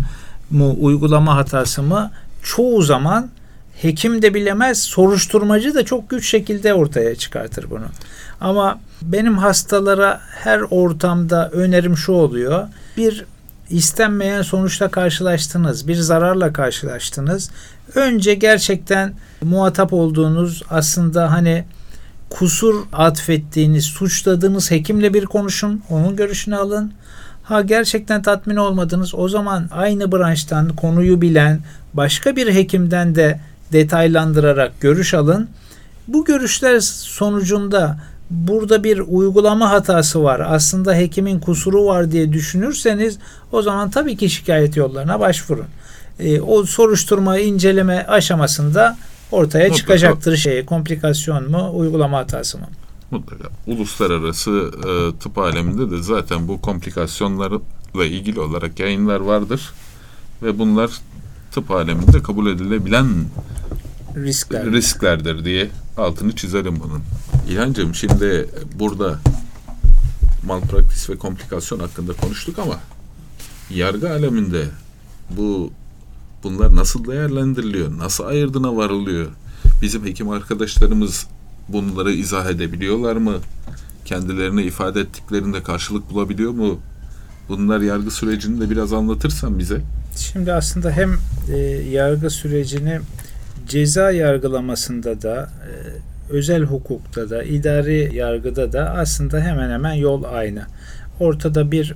mu 0.51 0.75
uygulama 0.79 1.35
hatası 1.35 1.83
mı 1.83 2.11
çoğu 2.43 2.81
zaman 2.81 3.29
hekim 3.81 4.21
de 4.21 4.33
bilemez, 4.33 4.83
soruşturmacı 4.83 5.75
da 5.75 5.85
çok 5.85 6.09
güç 6.09 6.29
şekilde 6.29 6.73
ortaya 6.73 7.15
çıkartır 7.15 7.69
bunu. 7.69 7.85
Ama 8.41 8.79
benim 9.01 9.37
hastalara 9.37 10.21
her 10.43 10.59
ortamda 10.59 11.49
önerim 11.49 11.97
şu 11.97 12.11
oluyor. 12.11 12.67
Bir 12.97 13.25
istenmeyen 13.69 14.41
sonuçla 14.41 14.91
karşılaştınız, 14.91 15.87
bir 15.87 15.95
zararla 15.95 16.53
karşılaştınız. 16.53 17.51
Önce 17.95 18.33
gerçekten 18.33 19.13
muhatap 19.41 19.93
olduğunuz 19.93 20.63
aslında 20.69 21.31
hani 21.31 21.65
kusur 22.29 22.75
atfettiğiniz, 22.93 23.85
suçladığınız 23.85 24.71
hekimle 24.71 25.13
bir 25.13 25.25
konuşun, 25.25 25.81
onun 25.89 26.15
görüşünü 26.15 26.55
alın. 26.55 26.93
Ha 27.45 27.61
gerçekten 27.61 28.21
tatmin 28.21 28.55
olmadınız 28.55 29.15
o 29.15 29.29
zaman 29.29 29.67
aynı 29.71 30.11
branştan 30.11 30.69
konuyu 30.69 31.21
bilen 31.21 31.59
başka 31.93 32.35
bir 32.35 32.53
hekimden 32.53 33.15
de 33.15 33.39
detaylandırarak 33.73 34.81
görüş 34.81 35.13
alın. 35.13 35.49
Bu 36.07 36.25
görüşler 36.25 36.79
sonucunda 36.79 37.97
burada 38.29 38.83
bir 38.83 38.99
uygulama 38.99 39.69
hatası 39.69 40.23
var. 40.23 40.41
Aslında 40.47 40.93
hekimin 40.93 41.39
kusuru 41.39 41.85
var 41.85 42.11
diye 42.11 42.33
düşünürseniz 42.33 43.17
o 43.51 43.61
zaman 43.61 43.89
tabii 43.89 44.17
ki 44.17 44.29
şikayet 44.29 44.77
yollarına 44.77 45.19
başvurun. 45.19 45.67
E, 46.19 46.41
o 46.41 46.63
soruşturma 46.63 47.39
inceleme 47.39 48.05
aşamasında 48.07 48.97
ortaya 49.31 49.73
çıkacaktır 49.73 50.37
şey 50.37 50.65
komplikasyon 50.65 51.51
mu 51.51 51.71
uygulama 51.73 52.17
hatası 52.17 52.57
mı? 52.57 52.65
Mutlaka. 53.15 53.49
Uluslararası 53.67 54.71
e, 54.87 55.19
tıp 55.19 55.37
aleminde 55.37 55.91
de 55.91 56.03
zaten 56.03 56.47
bu 56.47 56.61
komplikasyonlarla 56.61 58.05
ilgili 58.05 58.39
olarak 58.39 58.79
yayınlar 58.79 59.19
vardır 59.19 59.73
ve 60.43 60.59
bunlar 60.59 60.91
tıp 61.51 61.71
aleminde 61.71 62.23
kabul 62.23 62.47
edilebilen 62.47 63.07
riskler 64.15 64.71
risklerdir 64.71 65.45
diye 65.45 65.69
altını 65.97 66.35
çizelim 66.35 66.79
bunun. 66.79 67.01
İlhancığım 67.49 67.95
şimdi 67.95 68.49
burada 68.79 69.19
malpraktis 70.45 71.09
ve 71.09 71.17
komplikasyon 71.17 71.79
hakkında 71.79 72.13
konuştuk 72.13 72.59
ama 72.59 72.79
yargı 73.69 74.09
aleminde 74.09 74.65
bu 75.29 75.71
bunlar 76.43 76.75
nasıl 76.75 77.07
değerlendiriliyor? 77.07 77.97
Nasıl 77.97 78.23
ayırdına 78.23 78.77
varılıyor? 78.77 79.27
Bizim 79.81 80.05
hekim 80.05 80.29
arkadaşlarımız 80.29 81.27
bunları 81.69 82.11
izah 82.11 82.49
edebiliyorlar 82.49 83.15
mı? 83.15 83.35
Kendilerine 84.05 84.63
ifade 84.63 85.01
ettiklerinde 85.01 85.63
karşılık 85.63 86.11
bulabiliyor 86.11 86.51
mu? 86.51 86.79
Bunlar 87.49 87.79
yargı 87.79 88.11
sürecini 88.11 88.61
de 88.61 88.69
biraz 88.69 88.93
anlatırsan 88.93 89.59
bize. 89.59 89.81
Şimdi 90.17 90.53
aslında 90.53 90.91
hem 90.91 91.17
e, 91.53 91.57
yargı 91.91 92.29
sürecini 92.29 92.99
ceza 93.67 94.11
yargılamasında 94.11 95.21
da 95.21 95.49
e, 95.67 95.71
özel 96.29 96.63
hukukta 96.63 97.29
da 97.29 97.43
idari 97.43 98.11
yargıda 98.15 98.73
da 98.73 98.89
aslında 98.89 99.39
hemen 99.41 99.71
hemen 99.71 99.93
yol 99.93 100.23
aynı. 100.23 100.65
Ortada 101.19 101.71
bir 101.71 101.93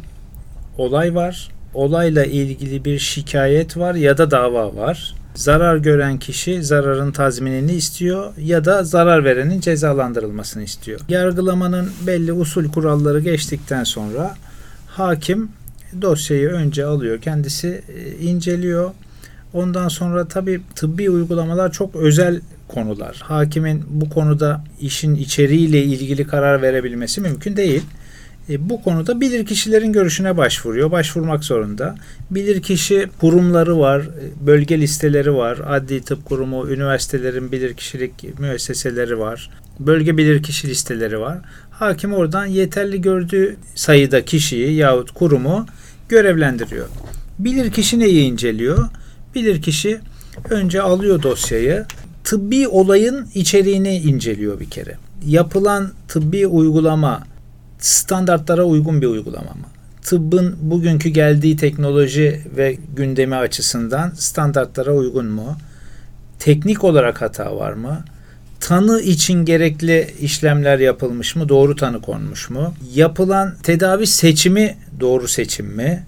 olay 0.77 1.15
var. 1.15 1.49
Olayla 1.73 2.25
ilgili 2.25 2.85
bir 2.85 2.99
şikayet 2.99 3.77
var 3.77 3.95
ya 3.95 4.17
da 4.17 4.31
dava 4.31 4.75
var. 4.75 5.15
Zarar 5.39 5.77
gören 5.77 6.19
kişi 6.19 6.63
zararın 6.63 7.11
tazminini 7.11 7.71
istiyor 7.71 8.33
ya 8.37 8.65
da 8.65 8.83
zarar 8.83 9.23
verenin 9.23 9.59
cezalandırılmasını 9.59 10.63
istiyor. 10.63 10.99
Yargılamanın 11.09 11.89
belli 12.07 12.33
usul 12.33 12.71
kuralları 12.71 13.19
geçtikten 13.19 13.83
sonra 13.83 14.35
hakim 14.87 15.49
dosyayı 16.01 16.49
önce 16.49 16.85
alıyor, 16.85 17.21
kendisi 17.21 17.81
e, 17.95 18.25
inceliyor. 18.25 18.91
Ondan 19.53 19.87
sonra 19.87 20.27
tabi 20.27 20.61
tıbbi 20.75 21.09
uygulamalar 21.09 21.71
çok 21.71 21.95
özel 21.95 22.41
konular. 22.67 23.19
Hakimin 23.23 23.83
bu 23.89 24.09
konuda 24.09 24.63
işin 24.81 25.15
içeriğiyle 25.15 25.83
ilgili 25.83 26.27
karar 26.27 26.61
verebilmesi 26.61 27.21
mümkün 27.21 27.57
değil. 27.57 27.83
E, 28.49 28.69
bu 28.69 28.83
konuda 28.83 29.21
bilir 29.21 29.45
kişilerin 29.45 29.93
görüşüne 29.93 30.37
başvuruyor. 30.37 30.91
Başvurmak 30.91 31.43
zorunda. 31.43 31.95
Bilir 32.31 32.61
kişi 32.61 33.07
kurumları 33.19 33.79
var, 33.79 33.99
e, 33.99 34.47
bölge 34.47 34.81
listeleri 34.81 35.35
var. 35.35 35.59
Adli 35.67 36.01
tıp 36.01 36.25
kurumu, 36.25 36.69
üniversitelerin 36.69 37.51
bilir 37.51 37.73
kişilik 37.73 38.39
müesseseleri 38.39 39.19
var. 39.19 39.49
Bölge 39.79 40.17
bilir 40.17 40.43
kişi 40.43 40.67
listeleri 40.67 41.19
var. 41.19 41.37
Hakim 41.71 42.13
oradan 42.13 42.45
yeterli 42.45 43.01
gördüğü 43.01 43.55
sayıda 43.75 44.25
kişiyi 44.25 44.73
yahut 44.73 45.11
kurumu 45.11 45.65
görevlendiriyor. 46.09 46.85
Bilir 47.39 47.71
kişi 47.71 47.99
neyi 47.99 48.23
inceliyor? 48.23 48.89
Bilir 49.35 49.61
kişi 49.61 49.99
önce 50.49 50.81
alıyor 50.81 51.23
dosyayı. 51.23 51.85
Tıbbi 52.23 52.67
olayın 52.67 53.27
içeriğini 53.35 53.97
inceliyor 53.97 54.59
bir 54.59 54.69
kere. 54.69 54.97
Yapılan 55.25 55.91
tıbbi 56.07 56.47
uygulama 56.47 57.23
standartlara 57.79 58.63
uygun 58.63 59.01
bir 59.01 59.07
uygulama 59.07 59.51
mı? 59.51 59.65
Tıbbın 60.01 60.55
bugünkü 60.61 61.09
geldiği 61.09 61.57
teknoloji 61.57 62.41
ve 62.57 62.77
gündemi 62.95 63.35
açısından 63.35 64.11
standartlara 64.15 64.93
uygun 64.93 65.25
mu? 65.25 65.57
Teknik 66.39 66.83
olarak 66.83 67.21
hata 67.21 67.55
var 67.55 67.73
mı? 67.73 68.03
Tanı 68.59 69.01
için 69.01 69.45
gerekli 69.45 70.13
işlemler 70.21 70.79
yapılmış 70.79 71.35
mı? 71.35 71.49
Doğru 71.49 71.75
tanı 71.75 72.01
konmuş 72.01 72.49
mu? 72.49 72.73
Yapılan 72.93 73.55
tedavi 73.63 74.07
seçimi 74.07 74.77
doğru 74.99 75.27
seçim 75.27 75.65
mi? 75.65 76.05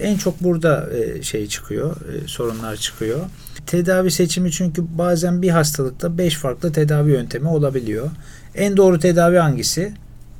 En 0.00 0.16
çok 0.16 0.42
burada 0.42 0.88
e, 0.96 1.22
şey 1.22 1.46
çıkıyor, 1.46 1.96
e, 1.96 2.28
sorunlar 2.28 2.76
çıkıyor. 2.76 3.20
Tedavi 3.66 4.10
seçimi 4.10 4.52
çünkü 4.52 4.84
bazen 4.98 5.42
bir 5.42 5.50
hastalıkta 5.50 6.18
beş 6.18 6.34
farklı 6.34 6.72
tedavi 6.72 7.10
yöntemi 7.10 7.48
olabiliyor. 7.48 8.10
En 8.54 8.76
doğru 8.76 8.98
tedavi 8.98 9.36
hangisi? 9.36 9.92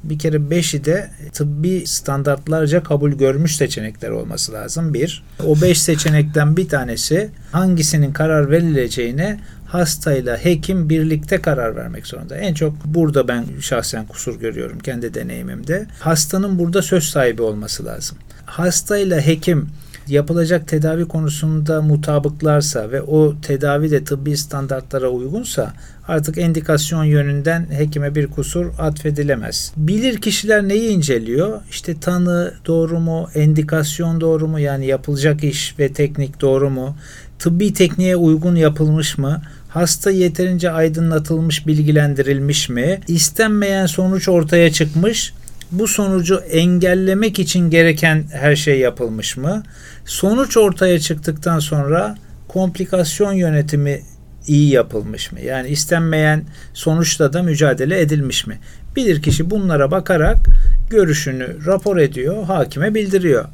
Bir 0.04 0.18
kere 0.18 0.36
5'i 0.36 0.84
de 0.84 1.10
tıbbi 1.32 1.86
standartlarca 1.86 2.82
kabul 2.82 3.12
görmüş 3.12 3.56
seçenekler 3.56 4.10
olması 4.10 4.52
lazım. 4.52 4.94
Bir, 4.94 5.24
o 5.46 5.60
5 5.60 5.80
seçenekten 5.82 6.56
bir 6.56 6.68
tanesi 6.68 7.30
hangisinin 7.52 8.12
karar 8.12 8.50
verileceğine 8.50 9.40
hastayla 9.66 10.36
hekim 10.36 10.88
birlikte 10.88 11.42
karar 11.42 11.76
vermek 11.76 12.06
zorunda. 12.06 12.36
En 12.36 12.54
çok 12.54 12.84
burada 12.84 13.28
ben 13.28 13.44
şahsen 13.60 14.06
kusur 14.06 14.40
görüyorum 14.40 14.78
kendi 14.78 15.14
deneyimimde. 15.14 15.86
Hastanın 16.00 16.58
burada 16.58 16.82
söz 16.82 17.04
sahibi 17.04 17.42
olması 17.42 17.84
lazım. 17.84 18.18
Hastayla 18.46 19.20
hekim 19.20 19.68
yapılacak 20.08 20.68
tedavi 20.68 21.04
konusunda 21.04 21.82
mutabıklarsa 21.82 22.90
ve 22.90 23.02
o 23.02 23.34
tedavi 23.42 23.90
de 23.90 24.04
tıbbi 24.04 24.36
standartlara 24.36 25.08
uygunsa 25.08 25.72
artık 26.08 26.38
endikasyon 26.38 27.04
yönünden 27.04 27.66
hekime 27.70 28.14
bir 28.14 28.26
kusur 28.26 28.66
atfedilemez. 28.78 29.72
Bilir 29.76 30.20
kişiler 30.20 30.68
neyi 30.68 30.90
inceliyor? 30.90 31.60
İşte 31.70 32.00
tanı 32.00 32.54
doğru 32.66 33.00
mu, 33.00 33.28
endikasyon 33.34 34.20
doğru 34.20 34.48
mu 34.48 34.60
yani 34.60 34.86
yapılacak 34.86 35.44
iş 35.44 35.78
ve 35.78 35.92
teknik 35.92 36.40
doğru 36.40 36.70
mu? 36.70 36.96
Tıbbi 37.38 37.72
tekniğe 37.72 38.16
uygun 38.16 38.56
yapılmış 38.56 39.18
mı? 39.18 39.42
Hasta 39.68 40.10
yeterince 40.10 40.70
aydınlatılmış, 40.70 41.66
bilgilendirilmiş 41.66 42.68
mi? 42.68 43.00
İstenmeyen 43.08 43.86
sonuç 43.86 44.28
ortaya 44.28 44.72
çıkmış 44.72 45.32
bu 45.72 45.88
sonucu 45.88 46.36
engellemek 46.50 47.38
için 47.38 47.70
gereken 47.70 48.24
her 48.32 48.56
şey 48.56 48.78
yapılmış 48.78 49.36
mı? 49.36 49.62
Sonuç 50.04 50.56
ortaya 50.56 51.00
çıktıktan 51.00 51.58
sonra 51.58 52.16
komplikasyon 52.48 53.32
yönetimi 53.32 54.02
iyi 54.46 54.70
yapılmış 54.70 55.32
mı? 55.32 55.40
Yani 55.40 55.68
istenmeyen 55.68 56.44
sonuçla 56.74 57.32
da 57.32 57.42
mücadele 57.42 58.00
edilmiş 58.00 58.46
mi? 58.46 58.58
Bilirkişi 58.96 59.50
bunlara 59.50 59.90
bakarak 59.90 60.36
görüşünü 60.90 61.66
rapor 61.66 61.96
ediyor, 61.96 62.44
hakime 62.44 62.94
bildiriyor. 62.94 63.44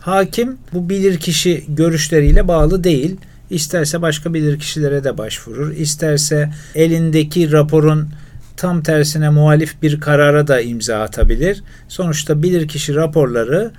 Hakim 0.00 0.56
bu 0.72 0.88
bilirkişi 0.88 1.64
görüşleriyle 1.68 2.48
bağlı 2.48 2.84
değil. 2.84 3.16
İsterse 3.50 4.02
başka 4.02 4.34
bilirkişilere 4.34 5.04
de 5.04 5.18
başvurur. 5.18 5.72
İsterse 5.72 6.50
elindeki 6.74 7.52
raporun 7.52 8.08
tam 8.58 8.82
tersine 8.82 9.28
muhalif 9.30 9.82
bir 9.82 10.00
karara 10.00 10.46
da 10.46 10.60
imza 10.60 11.00
atabilir. 11.00 11.62
Sonuçta 11.88 12.42
bilirkişi 12.42 12.94
raporları 12.94 13.70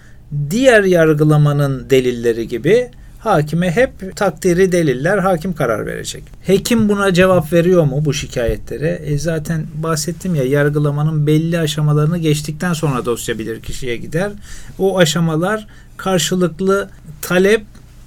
diğer 0.49 0.83
yargılamanın 0.83 1.89
delilleri 1.89 2.47
gibi 2.47 2.89
hakime 3.19 3.71
hep 3.71 4.15
takdiri 4.15 4.71
deliller 4.71 5.17
hakim 5.17 5.53
karar 5.53 5.85
verecek. 5.85 6.23
Hekim 6.41 6.89
buna 6.89 7.13
cevap 7.13 7.53
veriyor 7.53 7.83
mu 7.83 8.05
bu 8.05 8.13
şikayetlere? 8.13 9.01
E 9.05 9.17
zaten 9.17 9.65
bahsettim 9.75 10.35
ya 10.35 10.43
yargılamanın 10.43 11.27
belli 11.27 11.59
aşamalarını 11.59 12.17
geçtikten 12.17 12.73
sonra 12.73 13.05
dosya 13.05 13.39
bilirkişiye 13.39 13.97
gider. 13.97 14.31
O 14.77 14.97
aşamalar 14.97 15.67
karşılıklı 15.97 16.89
talep 17.21 17.61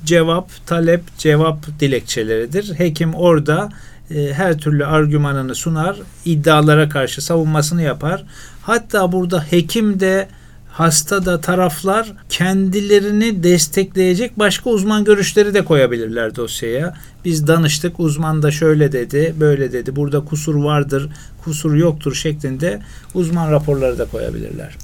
cevap 0.05 0.67
talep 0.67 1.19
cevap 1.19 1.81
dilekçeleridir. 1.81 2.79
Hekim 2.79 3.15
orada 3.15 3.69
e, 4.15 4.33
her 4.35 4.59
türlü 4.59 4.87
argümanını 4.87 5.55
sunar, 5.55 5.97
iddialara 6.25 6.89
karşı 6.89 7.23
savunmasını 7.23 7.83
yapar. 7.83 8.25
Hatta 8.63 9.13
burada 9.13 9.41
hekim 9.51 10.01
de 10.01 10.29
hasta 10.73 11.25
da 11.25 11.41
taraflar 11.41 12.13
kendilerini 12.29 13.43
destekleyecek 13.43 14.39
başka 14.39 14.71
uzman 14.71 15.05
görüşleri 15.05 15.55
de 15.55 15.65
koyabilirler 15.65 16.37
dosyaya. 16.37 16.97
Biz 17.25 17.47
danıştık, 17.47 18.01
uzman 18.01 18.43
da 18.43 18.51
şöyle 18.51 18.93
dedi, 18.93 19.35
böyle 19.41 19.73
dedi, 19.73 19.97
burada 19.97 20.25
kusur 20.25 20.55
vardır, 20.55 21.09
kusur 21.45 21.75
yoktur 21.75 22.15
şeklinde 22.15 22.83
uzman 23.15 23.53
raporları 23.53 23.99
da 23.99 24.05
koyabilirler. 24.05 24.77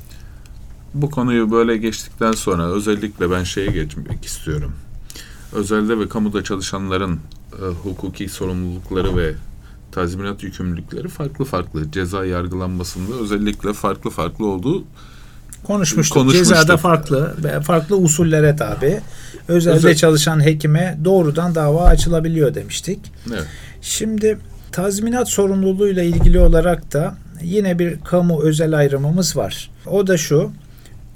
Bu 0.95 1.11
konuyu 1.11 1.51
böyle 1.51 1.77
geçtikten 1.77 2.33
sonra 2.33 2.62
özellikle 2.62 3.31
ben 3.31 3.45
şeye 3.45 3.67
geçmek 3.67 4.25
istiyorum. 4.25 4.73
Özelde 5.53 5.99
ve 5.99 6.09
kamuda 6.09 6.45
çalışanların 6.45 7.21
e, 7.53 7.65
hukuki 7.83 8.29
sorumlulukları 8.29 9.17
ve 9.17 9.33
tazminat 9.93 10.43
yükümlülükleri 10.43 11.09
farklı 11.09 11.45
farklı. 11.45 11.91
Ceza 11.93 12.25
yargılanmasında 12.25 13.17
özellikle 13.23 13.73
farklı 13.73 14.11
farklı 14.11 14.47
olduğu 14.47 14.85
konuşmuştuk. 15.65 16.15
konuşmuştuk. 16.19 16.49
Cezada 16.57 16.77
farklı 16.77 17.35
farklı 17.63 17.97
usullere 17.97 18.57
tabi. 18.57 19.01
Özelde 19.49 19.77
Özel- 19.77 19.95
çalışan 19.95 20.45
hekime 20.45 20.99
doğrudan 21.05 21.55
dava 21.55 21.85
açılabiliyor 21.85 22.55
demiştik. 22.55 22.99
evet. 23.31 23.47
Şimdi 23.83 24.39
tazminat 24.73 25.29
sorumluluğuyla 25.29 26.03
ilgili 26.03 26.41
olarak 26.41 26.93
da 26.93 27.17
yine 27.43 27.79
bir 27.79 28.01
kamu 28.01 28.43
özel 28.43 28.77
ayrımımız 28.79 29.37
var. 29.37 29.71
O 29.87 30.07
da 30.07 30.17
şu. 30.17 30.51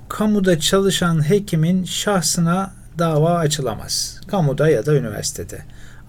Kamuda 0.09 0.61
çalışan 0.61 1.29
hekimin 1.29 1.85
şahsına 1.85 2.73
dava 2.99 3.35
açılamaz. 3.39 4.21
Kamuda 4.27 4.69
ya 4.69 4.87
da 4.87 4.95
üniversitede. 4.95 5.63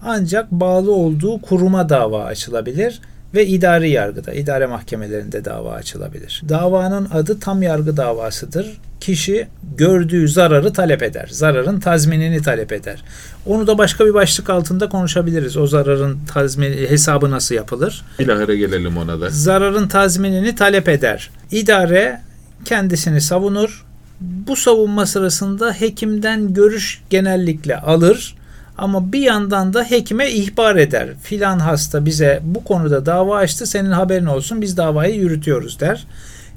Ancak 0.04 0.50
bağlı 0.50 0.92
olduğu 0.92 1.40
kuruma 1.40 1.88
dava 1.88 2.24
açılabilir 2.24 3.00
ve 3.34 3.46
idari 3.46 3.90
yargıda, 3.90 4.32
idare 4.32 4.66
mahkemelerinde 4.66 5.44
dava 5.44 5.72
açılabilir. 5.72 6.42
Davanın 6.48 7.08
adı 7.10 7.40
tam 7.40 7.62
yargı 7.62 7.96
davasıdır. 7.96 8.78
Kişi 9.00 9.48
gördüğü 9.76 10.28
zararı 10.28 10.72
talep 10.72 11.02
eder. 11.02 11.28
Zararın 11.30 11.80
tazminini 11.80 12.42
talep 12.42 12.72
eder. 12.72 13.02
Onu 13.46 13.66
da 13.66 13.78
başka 13.78 14.06
bir 14.06 14.14
başlık 14.14 14.50
altında 14.50 14.88
konuşabiliriz. 14.88 15.56
O 15.56 15.66
zararın 15.66 16.18
tazmini 16.34 16.90
hesabı 16.90 17.30
nasıl 17.30 17.54
yapılır? 17.54 18.04
Bilahare 18.18 18.56
gelelim 18.56 18.96
ona 18.96 19.20
da. 19.20 19.30
Zararın 19.30 19.88
tazminini 19.88 20.54
talep 20.54 20.88
eder. 20.88 21.30
İdare 21.50 22.20
kendisini 22.64 23.20
savunur. 23.20 23.84
Bu 24.20 24.56
savunma 24.56 25.06
sırasında 25.06 25.72
hekimden 25.72 26.54
görüş 26.54 27.02
genellikle 27.10 27.76
alır. 27.76 28.34
Ama 28.78 29.12
bir 29.12 29.20
yandan 29.20 29.74
da 29.74 29.84
hekime 29.84 30.30
ihbar 30.30 30.76
eder. 30.76 31.08
Filan 31.22 31.58
hasta 31.58 32.06
bize 32.06 32.40
bu 32.44 32.64
konuda 32.64 33.06
dava 33.06 33.36
açtı 33.36 33.66
senin 33.66 33.90
haberin 33.90 34.26
olsun 34.26 34.62
biz 34.62 34.76
davayı 34.76 35.14
yürütüyoruz 35.14 35.80
der. 35.80 36.06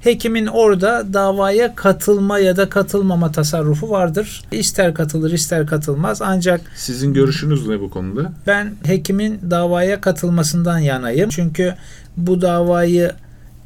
Hekimin 0.02 0.46
orada 0.46 1.14
davaya 1.14 1.76
katılma 1.76 2.40
ya 2.40 2.58
da 2.58 2.70
katılmama 2.70 3.32
tasarrufu 3.32 3.90
vardır. 3.90 4.44
İster 4.52 4.94
katılır 4.94 5.32
ister 5.32 5.68
katılmaz 5.68 6.22
ancak 6.22 6.62
Sizin 6.76 7.14
görüşünüz 7.14 7.68
ne 7.68 7.80
bu 7.80 7.90
konuda? 7.90 8.32
ben 8.48 8.74
hekimin 8.86 9.40
davaya 9.52 10.02
katılmasından 10.02 10.80
yanayım. 10.80 11.30
Çünkü 11.30 11.76
bu 12.18 12.42
davayı 12.42 13.12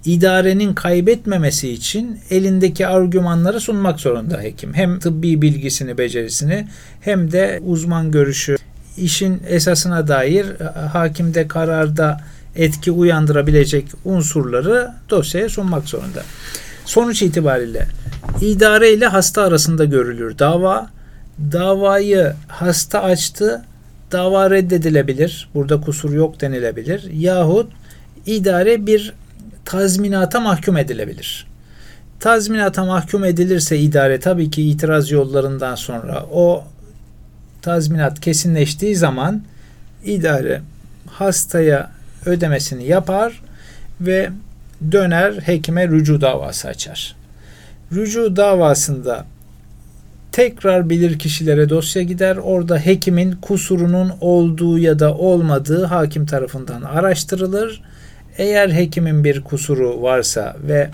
idarenin 0.05 0.73
kaybetmemesi 0.73 1.69
için 1.69 2.19
elindeki 2.29 2.87
argümanları 2.87 3.59
sunmak 3.59 3.99
zorunda 3.99 4.41
hekim. 4.41 4.73
Hem 4.73 4.99
tıbbi 4.99 5.41
bilgisini, 5.41 5.97
becerisini 5.97 6.67
hem 7.01 7.31
de 7.31 7.61
uzman 7.65 8.11
görüşü, 8.11 8.57
işin 8.97 9.41
esasına 9.47 10.07
dair 10.07 10.45
e, 10.45 10.63
hakimde 10.87 11.47
kararda 11.47 12.21
etki 12.55 12.91
uyandırabilecek 12.91 13.87
unsurları 14.05 14.91
dosyaya 15.09 15.49
sunmak 15.49 15.89
zorunda. 15.89 16.23
Sonuç 16.85 17.21
itibariyle 17.21 17.87
idare 18.41 18.93
ile 18.93 19.07
hasta 19.07 19.41
arasında 19.41 19.85
görülür 19.85 20.39
dava. 20.39 20.89
Davayı 21.51 22.33
hasta 22.47 23.03
açtı, 23.03 23.61
dava 24.11 24.49
reddedilebilir. 24.49 25.49
Burada 25.55 25.81
kusur 25.81 26.13
yok 26.13 26.41
denilebilir. 26.41 27.09
Yahut 27.13 27.71
idare 28.25 28.85
bir 28.85 29.13
tazminata 29.65 30.39
mahkum 30.39 30.77
edilebilir. 30.77 31.47
Tazminata 32.19 32.85
mahkum 32.85 33.25
edilirse 33.25 33.79
idare 33.79 34.19
tabii 34.19 34.51
ki 34.51 34.69
itiraz 34.69 35.11
yollarından 35.11 35.75
sonra 35.75 36.25
o 36.31 36.63
tazminat 37.61 38.19
kesinleştiği 38.19 38.95
zaman 38.95 39.43
idare 40.05 40.61
hastaya 41.07 41.91
ödemesini 42.25 42.87
yapar 42.87 43.41
ve 44.01 44.29
döner 44.91 45.33
hekime 45.33 45.87
rücu 45.87 46.21
davası 46.21 46.67
açar. 46.67 47.15
Rücu 47.93 48.35
davasında 48.35 49.25
tekrar 50.31 50.89
bilir 50.89 51.19
kişilere 51.19 51.69
dosya 51.69 52.01
gider. 52.01 52.37
Orada 52.37 52.77
hekimin 52.77 53.31
kusurunun 53.31 54.11
olduğu 54.21 54.79
ya 54.79 54.99
da 54.99 55.13
olmadığı 55.13 55.85
hakim 55.85 56.25
tarafından 56.25 56.81
araştırılır. 56.81 57.81
Eğer 58.37 58.69
hekimin 58.69 59.23
bir 59.23 59.41
kusuru 59.41 60.01
varsa 60.01 60.57
ve 60.63 60.89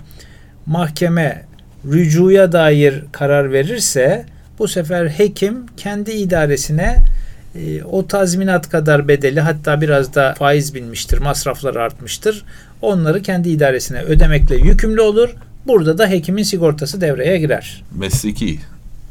mahkeme 0.66 1.44
rücuya 1.84 2.52
dair 2.52 3.04
karar 3.12 3.52
verirse 3.52 4.26
bu 4.58 4.68
sefer 4.68 5.08
hekim 5.08 5.66
kendi 5.76 6.10
idaresine 6.10 6.96
e, 7.54 7.82
o 7.82 8.06
tazminat 8.06 8.70
kadar 8.70 9.08
bedeli 9.08 9.40
hatta 9.40 9.80
biraz 9.80 10.14
da 10.14 10.34
faiz 10.38 10.74
binmiştir, 10.74 11.18
masraflar 11.18 11.76
artmıştır. 11.76 12.44
Onları 12.82 13.22
kendi 13.22 13.48
idaresine 13.48 14.02
ödemekle 14.02 14.56
yükümlü 14.56 15.00
olur. 15.00 15.30
Burada 15.66 15.98
da 15.98 16.06
hekimin 16.06 16.42
sigortası 16.42 17.00
devreye 17.00 17.38
girer. 17.38 17.84
Mesleki 17.94 18.60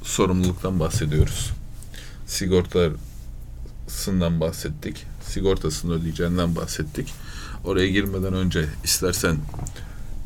sorumluluktan 0.04 0.80
bahsediyoruz. 0.80 1.52
Sigortasından 2.28 4.40
bahsettik. 4.40 5.06
Sigortasını 5.28 5.94
ödeyeceğinden 5.94 6.56
bahsettik. 6.56 7.14
Oraya 7.68 7.88
girmeden 7.88 8.34
önce 8.34 8.66
istersen 8.84 9.36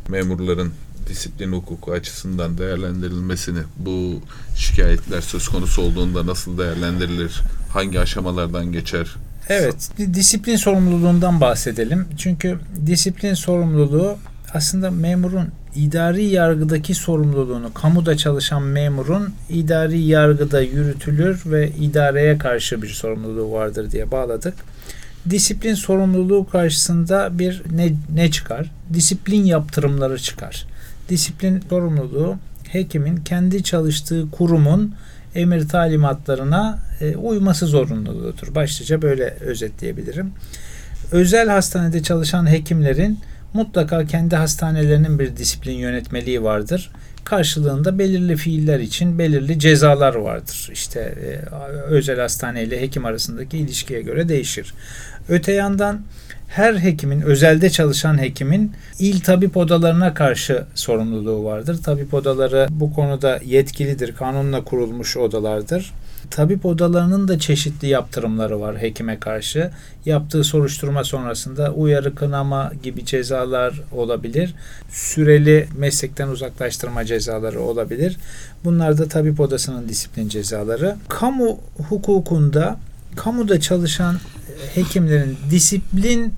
memurların 0.09 0.73
disiplin 1.07 1.51
hukuku 1.51 1.91
açısından 1.91 2.57
değerlendirilmesini, 2.57 3.59
bu 3.77 4.21
şikayetler 4.57 5.21
söz 5.21 5.47
konusu 5.47 5.81
olduğunda 5.81 6.25
nasıl 6.27 6.57
değerlendirilir, 6.57 7.41
hangi 7.73 7.99
aşamalardan 7.99 8.71
geçer? 8.71 9.15
Evet, 9.49 9.89
di- 9.97 10.13
disiplin 10.13 10.55
sorumluluğundan 10.55 11.41
bahsedelim. 11.41 12.05
Çünkü 12.17 12.59
disiplin 12.85 13.33
sorumluluğu 13.33 14.17
aslında 14.53 14.91
memurun 14.91 15.47
idari 15.75 16.25
yargıdaki 16.25 16.93
sorumluluğunu, 16.93 17.73
kamuda 17.73 18.17
çalışan 18.17 18.63
memurun 18.63 19.29
idari 19.49 19.99
yargıda 19.99 20.61
yürütülür 20.61 21.41
ve 21.45 21.71
idareye 21.79 22.37
karşı 22.37 22.81
bir 22.81 22.89
sorumluluğu 22.89 23.51
vardır 23.51 23.91
diye 23.91 24.11
bağladık. 24.11 24.53
Disiplin 25.29 25.73
sorumluluğu 25.73 26.49
karşısında 26.49 27.39
bir 27.39 27.61
ne, 27.75 27.93
ne 28.13 28.31
çıkar? 28.31 28.71
Disiplin 28.93 29.45
yaptırımları 29.45 30.19
çıkar. 30.19 30.65
Disiplin 31.09 31.63
sorumluluğu 31.69 32.37
hekimin 32.67 33.17
kendi 33.17 33.63
çalıştığı 33.63 34.31
kurumun 34.31 34.95
emir 35.35 35.67
talimatlarına 35.67 36.79
e, 37.01 37.15
uyması 37.15 37.65
zorunluluğudur. 37.65 38.55
Başlıca 38.55 39.01
böyle 39.01 39.23
özetleyebilirim. 39.23 40.31
Özel 41.11 41.49
hastanede 41.49 42.03
çalışan 42.03 42.51
hekimlerin 42.51 43.19
mutlaka 43.53 44.05
kendi 44.05 44.35
hastanelerinin 44.35 45.19
bir 45.19 45.37
disiplin 45.37 45.75
yönetmeliği 45.75 46.43
vardır. 46.43 46.91
Karşılığında 47.23 47.99
belirli 47.99 48.37
fiiller 48.37 48.79
için 48.79 49.19
belirli 49.19 49.59
cezalar 49.59 50.15
vardır. 50.15 50.69
İşte 50.73 50.99
e, 50.99 51.55
özel 51.85 52.19
hastane 52.19 52.63
ile 52.63 52.81
hekim 52.81 53.05
arasındaki 53.05 53.57
ilişkiye 53.57 54.01
göre 54.01 54.29
değişir. 54.29 54.73
Öte 55.29 55.51
yandan 55.51 56.01
her 56.47 56.75
hekimin, 56.75 57.21
özelde 57.21 57.69
çalışan 57.69 58.21
hekimin 58.21 58.71
il 58.99 59.19
tabip 59.19 59.57
odalarına 59.57 60.13
karşı 60.13 60.63
sorumluluğu 60.75 61.43
vardır. 61.43 61.83
Tabip 61.83 62.13
odaları 62.13 62.67
bu 62.71 62.93
konuda 62.93 63.39
yetkilidir, 63.45 64.15
kanunla 64.15 64.63
kurulmuş 64.63 65.17
odalardır. 65.17 65.93
Tabip 66.31 66.65
odalarının 66.65 67.27
da 67.27 67.39
çeşitli 67.39 67.87
yaptırımları 67.87 68.61
var 68.61 68.81
hekime 68.81 69.19
karşı. 69.19 69.71
Yaptığı 70.05 70.43
soruşturma 70.43 71.03
sonrasında 71.03 71.73
uyarı, 71.73 72.15
kınama 72.15 72.71
gibi 72.83 73.05
cezalar 73.05 73.81
olabilir. 73.91 74.55
Süreli 74.89 75.67
meslekten 75.77 76.27
uzaklaştırma 76.27 77.05
cezaları 77.05 77.61
olabilir. 77.61 78.17
Bunlar 78.65 78.97
da 78.97 79.07
tabip 79.07 79.39
odasının 79.39 79.89
disiplin 79.89 80.29
cezaları. 80.29 80.95
Kamu 81.09 81.59
hukukunda 81.89 82.77
kamuda 83.15 83.59
çalışan 83.59 84.15
hekimlerin 84.75 85.37
disiplin 85.51 86.33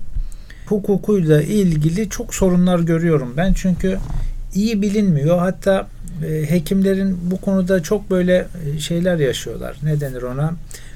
hukukuyla 0.66 1.42
ilgili 1.42 2.08
çok 2.08 2.34
sorunlar 2.34 2.80
görüyorum 2.80 3.34
ben. 3.36 3.52
Çünkü 3.52 3.98
iyi 4.54 4.82
bilinmiyor. 4.82 5.38
Hatta 5.38 5.86
e, 6.26 6.50
hekimlerin 6.50 7.18
bu 7.30 7.40
konuda 7.40 7.82
çok 7.82 8.10
böyle 8.10 8.46
e, 8.66 8.78
şeyler 8.78 9.16
yaşıyorlar. 9.16 9.76
Ne 9.82 10.00
denir 10.00 10.22
ona? 10.22 10.52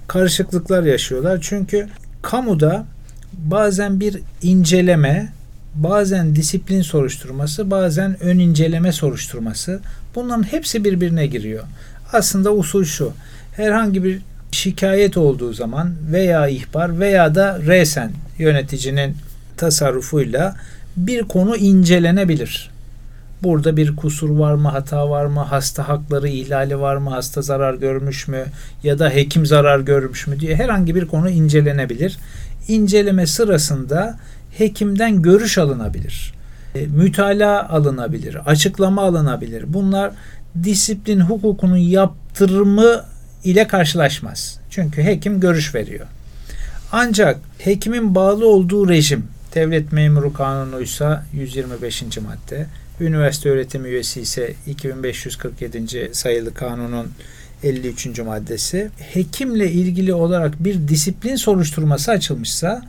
Karışıklıklar 0.08 0.82
yaşıyorlar. 0.82 1.38
Çünkü 1.42 1.88
kamuda 2.22 2.86
bazen 3.32 4.00
bir 4.00 4.20
inceleme, 4.42 5.32
bazen 5.74 6.36
disiplin 6.36 6.82
soruşturması, 6.82 7.70
bazen 7.70 8.22
ön 8.22 8.38
inceleme 8.38 8.92
soruşturması 8.92 9.80
bunların 10.14 10.42
hepsi 10.42 10.84
birbirine 10.84 11.26
giriyor. 11.26 11.64
Aslında 12.12 12.54
usul 12.54 12.84
şu. 12.84 13.12
Herhangi 13.56 14.04
bir 14.04 14.20
şikayet 14.52 15.16
olduğu 15.16 15.52
zaman 15.52 15.94
veya 16.12 16.48
ihbar 16.48 17.00
veya 17.00 17.34
da 17.34 17.58
resen 17.66 18.10
yöneticinin 18.38 19.16
tasarrufuyla 19.56 20.56
bir 20.96 21.22
konu 21.22 21.56
incelenebilir. 21.56 22.70
Burada 23.42 23.76
bir 23.76 23.96
kusur 23.96 24.30
var 24.30 24.54
mı, 24.54 24.68
hata 24.68 25.10
var 25.10 25.26
mı, 25.26 25.40
hasta 25.40 25.88
hakları 25.88 26.28
ihlali 26.28 26.80
var 26.80 26.96
mı, 26.96 27.10
hasta 27.10 27.42
zarar 27.42 27.74
görmüş 27.74 28.28
mü 28.28 28.44
ya 28.82 28.98
da 28.98 29.10
hekim 29.10 29.46
zarar 29.46 29.80
görmüş 29.80 30.26
mü 30.26 30.40
diye 30.40 30.56
herhangi 30.56 30.94
bir 30.94 31.06
konu 31.06 31.30
incelenebilir. 31.30 32.18
İnceleme 32.68 33.26
sırasında 33.26 34.18
hekimden 34.58 35.22
görüş 35.22 35.58
alınabilir. 35.58 36.34
E, 36.74 36.86
mütalaa 36.86 37.68
alınabilir, 37.68 38.50
açıklama 38.50 39.02
alınabilir. 39.02 39.64
Bunlar 39.66 40.12
disiplin 40.64 41.20
hukukunun 41.20 41.76
yaptırımı 41.76 43.04
ile 43.44 43.66
karşılaşmaz. 43.66 44.60
Çünkü 44.70 45.02
hekim 45.02 45.40
görüş 45.40 45.74
veriyor. 45.74 46.06
Ancak 46.92 47.38
hekimin 47.58 48.14
bağlı 48.14 48.48
olduğu 48.48 48.88
rejim 48.88 49.26
devlet 49.54 49.92
memuru 49.92 50.32
kanunuysa 50.32 51.24
125. 51.32 52.02
madde, 52.02 52.66
üniversite 53.00 53.50
öğretim 53.50 53.84
üyesi 53.84 54.20
ise 54.20 54.54
2547. 54.66 56.10
sayılı 56.12 56.54
kanunun 56.54 57.08
53. 57.62 58.18
maddesi 58.18 58.90
hekimle 59.12 59.70
ilgili 59.70 60.14
olarak 60.14 60.64
bir 60.64 60.88
disiplin 60.88 61.36
soruşturması 61.36 62.10
açılmışsa 62.10 62.82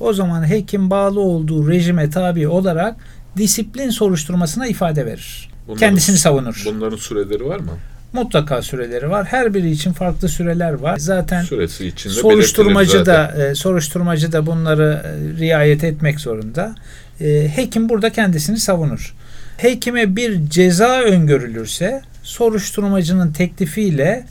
o 0.00 0.12
zaman 0.12 0.48
hekim 0.48 0.90
bağlı 0.90 1.20
olduğu 1.20 1.68
rejime 1.68 2.10
tabi 2.10 2.48
olarak 2.48 2.96
disiplin 3.36 3.90
soruşturmasına 3.90 4.66
ifade 4.66 5.06
verir. 5.06 5.50
Bunların, 5.68 5.80
Kendisini 5.80 6.18
savunur. 6.18 6.62
Bunların 6.66 6.96
süreleri 6.96 7.44
var 7.46 7.60
mı? 7.60 7.72
Mutlaka 8.12 8.62
süreleri 8.62 9.10
var. 9.10 9.26
Her 9.26 9.54
biri 9.54 9.70
için 9.70 9.92
farklı 9.92 10.28
süreler 10.28 10.72
var. 10.72 10.96
Zaten 10.98 11.42
süresi 11.42 11.86
içinde 11.86 12.14
soruşturmacı 12.14 13.06
da 13.06 13.32
e, 13.32 13.54
soruşturmacı 13.54 14.32
da 14.32 14.46
bunları 14.46 15.02
e, 15.04 15.40
riayet 15.40 15.84
etmek 15.84 16.20
zorunda. 16.20 16.74
E, 17.20 17.48
hekim 17.56 17.88
burada 17.88 18.10
kendisini 18.10 18.58
savunur. 18.58 19.14
Hekime 19.56 20.16
bir 20.16 20.50
ceza 20.50 21.00
öngörülürse 21.00 22.02
soruşturmacının 22.22 23.32
teklifiyle 23.32 24.24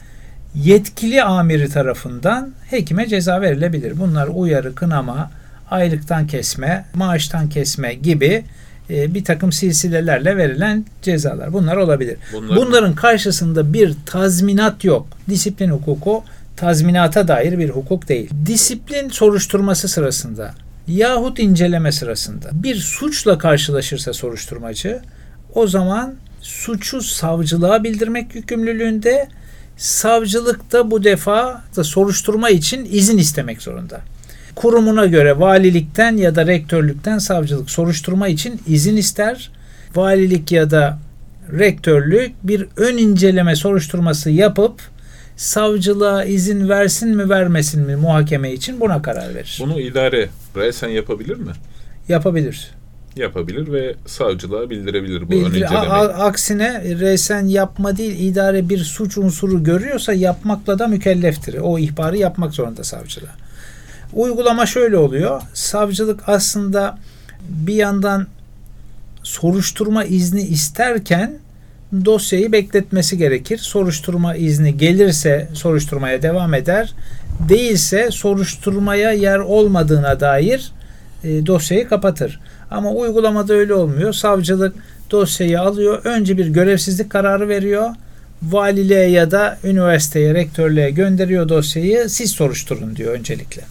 yetkili 0.55 1.23
amiri 1.23 1.69
tarafından 1.69 2.51
hekime 2.69 3.07
ceza 3.07 3.41
verilebilir. 3.41 3.99
Bunlar 3.99 4.27
uyarı, 4.33 4.75
kınama, 4.75 5.31
aylıktan 5.71 6.27
kesme, 6.27 6.85
maaştan 6.93 7.49
kesme 7.49 7.93
gibi 7.93 8.43
e, 8.89 9.13
bir 9.13 9.23
takım 9.23 9.51
silsilelerle 9.51 10.37
verilen 10.37 10.85
cezalar. 11.01 11.53
Bunlar 11.53 11.77
olabilir. 11.77 12.17
Bunlar... 12.33 12.57
Bunların 12.57 12.95
karşısında 12.95 13.73
bir 13.73 13.93
tazminat 14.05 14.83
yok. 14.83 15.07
Disiplin 15.29 15.69
hukuku 15.69 16.23
tazminata 16.57 17.27
dair 17.27 17.59
bir 17.59 17.69
hukuk 17.69 18.09
değil. 18.09 18.29
Disiplin 18.45 19.09
soruşturması 19.09 19.87
sırasında 19.87 20.53
yahut 20.87 21.39
inceleme 21.39 21.91
sırasında 21.91 22.49
bir 22.53 22.75
suçla 22.75 23.37
karşılaşırsa 23.37 24.13
soruşturmacı 24.13 25.01
o 25.53 25.67
zaman 25.67 26.15
suçu 26.41 27.01
savcılığa 27.01 27.83
bildirmek 27.83 28.35
yükümlülüğünde 28.35 29.27
savcılık 29.77 30.71
da 30.71 30.91
bu 30.91 31.03
defa 31.03 31.61
da 31.75 31.83
soruşturma 31.83 32.49
için 32.49 32.87
izin 32.91 33.17
istemek 33.17 33.61
zorunda 33.61 34.01
kurumuna 34.55 35.05
göre 35.05 35.39
valilikten 35.39 36.17
ya 36.17 36.35
da 36.35 36.47
rektörlükten 36.47 37.17
savcılık 37.17 37.69
soruşturma 37.69 38.27
için 38.27 38.61
izin 38.67 38.97
ister. 38.97 39.51
Valilik 39.95 40.51
ya 40.51 40.71
da 40.71 40.99
rektörlük 41.59 42.31
bir 42.43 42.67
ön 42.77 42.97
inceleme 42.97 43.55
soruşturması 43.55 44.29
yapıp 44.29 44.81
savcılığa 45.35 46.23
izin 46.23 46.69
versin 46.69 47.15
mi 47.15 47.29
vermesin 47.29 47.81
mi 47.81 47.95
muhakeme 47.95 48.53
için 48.53 48.79
buna 48.79 49.01
karar 49.01 49.35
verir. 49.35 49.57
Bunu 49.61 49.79
idare 49.79 50.29
resen 50.55 50.89
yapabilir 50.89 51.37
mi? 51.37 51.51
Yapabilir. 52.09 52.71
Yapabilir 53.15 53.71
ve 53.71 53.95
savcılığa 54.05 54.69
bildirebilir 54.69 55.21
bu 55.21 55.31
Bildir, 55.31 55.45
ön 55.45 55.49
incelemeyi. 55.49 55.91
Aksine 55.91 56.83
resen 56.83 57.47
yapma 57.47 57.97
değil 57.97 58.19
idare 58.19 58.69
bir 58.69 58.79
suç 58.79 59.17
unsuru 59.17 59.63
görüyorsa 59.63 60.13
yapmakla 60.13 60.79
da 60.79 60.87
mükelleftir. 60.87 61.57
O 61.61 61.79
ihbarı 61.79 62.17
yapmak 62.17 62.53
zorunda 62.53 62.83
savcılığa. 62.83 63.35
Uygulama 64.15 64.65
şöyle 64.65 64.97
oluyor. 64.97 65.41
Savcılık 65.53 66.29
aslında 66.29 66.97
bir 67.49 67.73
yandan 67.73 68.27
soruşturma 69.23 70.03
izni 70.03 70.41
isterken 70.41 71.33
dosyayı 72.05 72.51
bekletmesi 72.51 73.17
gerekir. 73.17 73.57
Soruşturma 73.57 74.35
izni 74.35 74.77
gelirse 74.77 75.47
soruşturmaya 75.53 76.21
devam 76.21 76.53
eder. 76.53 76.93
Değilse 77.49 78.11
soruşturmaya 78.11 79.11
yer 79.11 79.39
olmadığına 79.39 80.19
dair 80.19 80.71
e, 81.23 81.45
dosyayı 81.45 81.87
kapatır. 81.87 82.39
Ama 82.71 82.91
uygulamada 82.91 83.53
öyle 83.53 83.73
olmuyor. 83.73 84.13
Savcılık 84.13 84.75
dosyayı 85.11 85.61
alıyor. 85.61 86.01
Önce 86.03 86.37
bir 86.37 86.47
görevsizlik 86.47 87.09
kararı 87.09 87.49
veriyor. 87.49 87.89
Valiliğe 88.43 89.09
ya 89.09 89.31
da 89.31 89.57
üniversiteye, 89.63 90.33
rektörlüğe 90.33 90.89
gönderiyor 90.89 91.49
dosyayı. 91.49 92.09
Siz 92.09 92.31
soruşturun 92.31 92.95
diyor 92.95 93.13
öncelikle 93.13 93.61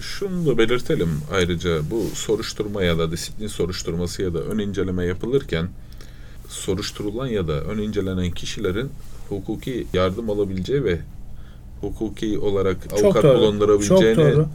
şunu 0.00 0.46
da 0.46 0.58
belirtelim 0.58 1.20
ayrıca 1.32 1.90
bu 1.90 2.06
soruşturma 2.14 2.82
ya 2.82 2.98
da 2.98 3.12
disiplin 3.12 3.46
soruşturması 3.46 4.22
ya 4.22 4.34
da 4.34 4.38
ön 4.38 4.58
inceleme 4.58 5.04
yapılırken 5.04 5.68
soruşturulan 6.48 7.26
ya 7.26 7.48
da 7.48 7.52
ön 7.52 7.78
incelenen 7.78 8.30
kişilerin 8.30 8.90
hukuki 9.28 9.86
yardım 9.92 10.30
alabileceği 10.30 10.84
ve 10.84 10.98
hukuki 11.80 12.38
olarak 12.38 12.76
çok 12.90 13.04
avukat 13.04 13.22
doğru, 13.22 13.38
bulundurabileceğini 13.38 14.16
çok 14.16 14.24
doğru. 14.24 14.48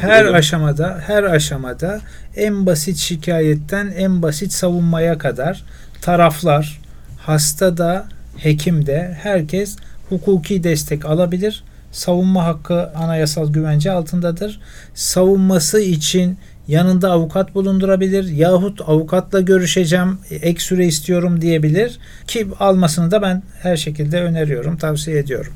Her 0.00 0.24
aşamada 0.24 1.02
her 1.06 1.22
aşamada 1.22 2.00
en 2.36 2.66
basit 2.66 2.96
şikayetten 2.96 3.86
en 3.96 4.22
basit 4.22 4.52
savunmaya 4.52 5.18
kadar 5.18 5.64
taraflar 6.02 6.80
hasta 7.18 7.76
da 7.76 8.08
hekim 8.36 8.86
de 8.86 9.18
herkes 9.22 9.76
hukuki 10.08 10.64
destek 10.64 11.04
alabilir 11.04 11.64
savunma 11.92 12.44
hakkı 12.44 12.90
anayasal 12.90 13.52
güvence 13.52 13.90
altındadır. 13.90 14.60
Savunması 14.94 15.80
için 15.80 16.38
yanında 16.68 17.10
avukat 17.10 17.54
bulundurabilir 17.54 18.24
yahut 18.24 18.80
avukatla 18.80 19.40
görüşeceğim 19.40 20.18
ek 20.30 20.60
süre 20.60 20.86
istiyorum 20.86 21.40
diyebilir 21.40 21.98
ki 22.26 22.46
almasını 22.58 23.10
da 23.10 23.22
ben 23.22 23.42
her 23.62 23.76
şekilde 23.76 24.22
öneriyorum 24.22 24.76
tavsiye 24.76 25.18
ediyorum. 25.18 25.52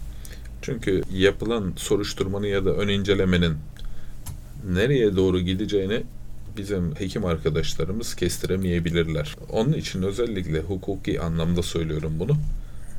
Çünkü 0.63 1.03
yapılan 1.13 1.73
soruşturmanın 1.77 2.47
ya 2.47 2.65
da 2.65 2.71
ön 2.71 2.89
incelemenin 2.89 3.57
nereye 4.73 5.17
doğru 5.17 5.41
gideceğini 5.41 6.03
bizim 6.57 6.95
hekim 6.95 7.25
arkadaşlarımız 7.25 8.15
kestiremeyebilirler. 8.15 9.37
Onun 9.53 9.73
için 9.73 10.03
özellikle 10.03 10.61
hukuki 10.61 11.21
anlamda 11.21 11.63
söylüyorum 11.63 12.13
bunu 12.19 12.37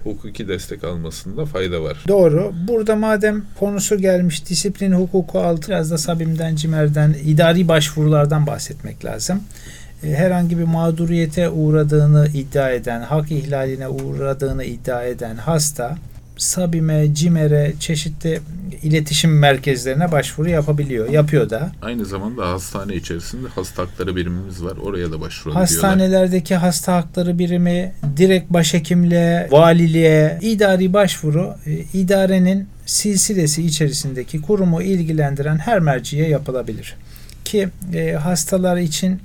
hukuki 0.06 0.48
destek 0.48 0.84
almasında 0.84 1.46
fayda 1.46 1.84
var. 1.84 1.98
Doğru. 2.08 2.54
Burada 2.68 2.96
madem 2.96 3.46
konusu 3.60 3.98
gelmiş 3.98 4.50
disiplin 4.50 4.92
hukuku 4.92 5.40
altı 5.40 5.68
biraz 5.68 5.92
da 5.92 5.98
Sabim'den, 5.98 6.56
Cimer'den, 6.56 7.16
idari 7.26 7.68
başvurulardan 7.68 8.48
bahsetmek 8.48 9.06
lazım. 9.06 9.44
e, 10.04 10.16
herhangi 10.16 10.58
bir 10.58 10.64
mağduriyete 10.64 11.50
uğradığını 11.50 12.28
iddia 12.34 12.70
eden, 12.70 13.02
hak 13.02 13.32
ihlaline 13.32 13.88
uğradığını 13.88 14.64
iddia 14.64 15.04
eden 15.04 15.36
hasta 15.36 15.98
Sabime, 16.38 17.14
CİMER'e 17.14 17.74
çeşitli 17.80 18.42
iletişim 18.84 19.40
merkezlerine 19.40 20.12
başvuru 20.12 20.50
yapabiliyor. 20.50 21.10
Yapıyor 21.10 21.50
da. 21.50 21.72
Aynı 21.82 22.06
zamanda 22.06 22.50
hastane 22.50 22.96
içerisinde 22.96 23.48
hasta 23.56 23.84
hakları 23.84 24.16
birimimiz 24.16 24.64
var. 24.64 24.78
Oraya 24.78 25.12
da 25.12 25.22
başvurabiliyorlar. 25.22 25.62
Hastanelerdeki 25.62 26.56
hasta 26.56 26.96
hakları 26.96 27.40
birimi 27.40 27.94
direkt 28.18 28.54
başhekimliğe, 28.54 29.48
valiliğe, 29.52 30.40
idari 30.42 30.94
başvuru 30.94 31.56
e, 31.66 31.72
idarenin 31.74 32.68
silsilesi 32.86 33.66
içerisindeki 33.66 34.42
kurumu 34.42 34.82
ilgilendiren 34.82 35.58
her 35.58 35.80
merciye 35.80 36.30
yapılabilir. 36.30 36.96
Ki 37.46 37.70
e, 37.94 38.12
hastalar 38.12 38.78
için 38.78 39.22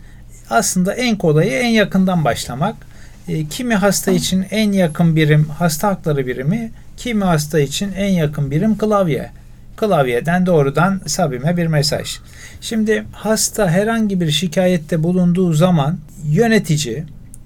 aslında 0.51 0.95
en 0.95 1.17
kolayı 1.17 1.51
en 1.53 1.69
yakından 1.69 2.25
başlamak. 2.25 2.90
E, 3.29 3.47
kimi 3.47 3.75
hasta 3.75 4.11
için 4.11 4.47
en 4.51 4.73
yakın 4.73 5.17
birim 5.17 5.45
hasta 5.45 5.89
hakları 5.89 6.27
birimi, 6.27 6.71
kimi 6.97 7.25
hasta 7.25 7.61
için 7.61 7.93
en 7.93 8.11
yakın 8.11 8.51
birim 8.51 8.79
klavye. 8.79 9.31
Klavyeden 9.77 10.47
doğrudan 10.47 11.01
Sabime 11.07 11.57
bir 11.57 11.67
mesaj. 11.67 12.19
Şimdi 12.61 13.05
hasta 13.13 13.71
herhangi 13.71 14.21
bir 14.21 14.31
şikayette 14.31 15.03
bulunduğu 15.03 15.53
zaman 15.53 15.99
yönetici, 16.25 17.05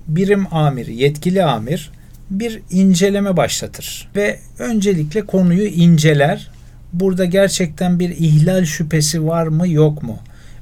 birim 0.09 0.55
amir, 0.55 0.87
yetkili 0.87 1.45
amir 1.45 1.91
bir 2.31 2.61
inceleme 2.71 3.37
başlatır 3.37 4.09
ve 4.17 4.39
öncelikle 4.59 5.23
konuyu 5.23 5.67
inceler. 5.67 6.51
Burada 6.93 7.25
gerçekten 7.25 8.01
bir 8.01 8.11
ihlal 8.11 8.65
şüphesi 8.65 9.27
var 9.27 9.47
mı 9.47 9.69
yok 9.69 10.03
mu? 10.03 10.19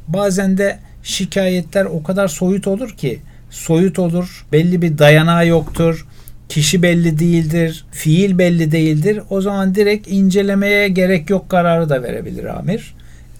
Bazen 0.09 0.59
de 0.59 0.79
şikayetler 1.03 1.85
o 1.85 2.03
kadar 2.03 2.29
soyut 2.29 2.67
olur 2.67 2.91
ki 2.91 3.21
soyut 3.53 3.99
olur, 3.99 4.47
belli 4.53 4.83
bir 4.83 4.99
dayanağı 4.99 5.47
yoktur, 5.47 6.07
kişi 6.49 6.83
belli 6.83 7.19
değildir, 7.19 7.85
fiil 7.91 8.39
belli 8.39 8.73
değildir. 8.73 9.21
O 9.31 9.41
zaman 9.41 9.75
direkt 9.75 10.09
incelemeye 10.09 10.89
gerek 10.89 11.31
yok 11.31 11.49
kararı 11.49 11.89
da 11.89 12.03
verebilir 12.03 12.45
amir. 12.59 12.95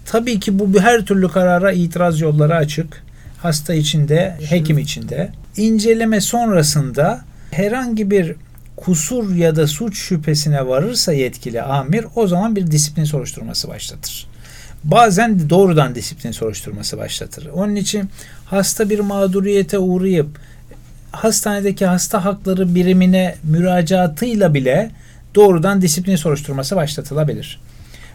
Tabii 0.05 0.39
ki 0.39 0.59
bu 0.59 0.81
her 0.81 1.05
türlü 1.05 1.27
karara 1.27 1.71
itiraz 1.71 2.21
yolları 2.21 2.55
açık. 2.55 3.03
Hasta 3.37 3.73
içinde, 3.73 4.37
hekim 4.49 4.77
içinde. 4.77 5.29
İnceleme 5.57 6.21
sonrasında 6.21 7.21
herhangi 7.51 8.11
bir 8.11 8.35
kusur 8.77 9.35
ya 9.35 9.55
da 9.55 9.67
suç 9.67 9.97
şüphesine 9.97 10.67
varırsa 10.67 11.13
yetkili 11.13 11.61
amir 11.61 12.05
o 12.15 12.27
zaman 12.27 12.55
bir 12.55 12.71
disiplin 12.71 13.03
soruşturması 13.03 13.67
başlatır. 13.67 14.27
Bazen 14.83 15.49
doğrudan 15.49 15.95
disiplin 15.95 16.31
soruşturması 16.31 16.97
başlatır. 16.97 17.45
Onun 17.53 17.75
için 17.75 18.09
hasta 18.45 18.89
bir 18.89 18.99
mağduriyete 18.99 19.77
uğrayıp 19.77 20.27
hastanedeki 21.11 21.85
hasta 21.85 22.25
hakları 22.25 22.75
birimine 22.75 23.35
müracaatıyla 23.43 24.53
bile 24.53 24.91
doğrudan 25.35 25.81
disiplin 25.81 26.15
soruşturması 26.15 26.75
başlatılabilir. 26.75 27.59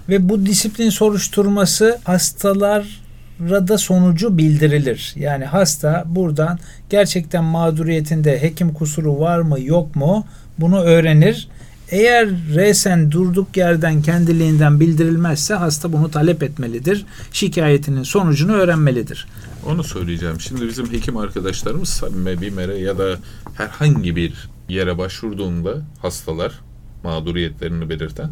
Ve 0.08 0.28
bu 0.28 0.46
disiplin 0.46 0.90
soruşturması 0.90 1.98
hastalara 2.04 3.68
da 3.68 3.78
sonucu 3.78 4.38
bildirilir. 4.38 5.14
Yani 5.16 5.44
hasta 5.44 6.04
buradan 6.06 6.58
gerçekten 6.90 7.44
mağduriyetinde 7.44 8.42
hekim 8.42 8.74
kusuru 8.74 9.20
var 9.20 9.38
mı 9.38 9.60
yok 9.60 9.96
mu 9.96 10.26
bunu 10.58 10.80
öğrenir. 10.80 11.48
Eğer 11.90 12.28
resen 12.54 13.10
durduk 13.12 13.56
yerden 13.56 14.02
kendiliğinden 14.02 14.80
bildirilmezse 14.80 15.54
hasta 15.54 15.92
bunu 15.92 16.10
talep 16.10 16.42
etmelidir. 16.42 17.06
Şikayetinin 17.32 18.02
sonucunu 18.02 18.52
öğrenmelidir. 18.52 19.28
Onu 19.66 19.84
söyleyeceğim. 19.84 20.40
Şimdi 20.40 20.66
bizim 20.66 20.92
hekim 20.92 21.16
arkadaşlarımız 21.16 21.88
Samime, 21.88 22.40
BİMER'e 22.40 22.78
ya 22.78 22.98
da 22.98 23.16
herhangi 23.54 24.16
bir 24.16 24.48
yere 24.68 24.98
başvurduğunda 24.98 25.82
hastalar 26.02 26.60
mağduriyetlerini 27.04 27.88
belirten 27.90 28.30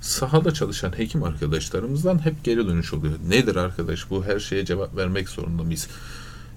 sahada 0.00 0.54
çalışan 0.54 0.98
hekim 0.98 1.22
arkadaşlarımızdan 1.22 2.24
hep 2.24 2.44
geri 2.44 2.66
dönüş 2.66 2.94
oluyor. 2.94 3.14
Nedir 3.28 3.56
arkadaş 3.56 4.10
bu 4.10 4.24
her 4.24 4.38
şeye 4.40 4.64
cevap 4.64 4.96
vermek 4.96 5.28
zorunda 5.28 5.62
mıyız? 5.62 5.88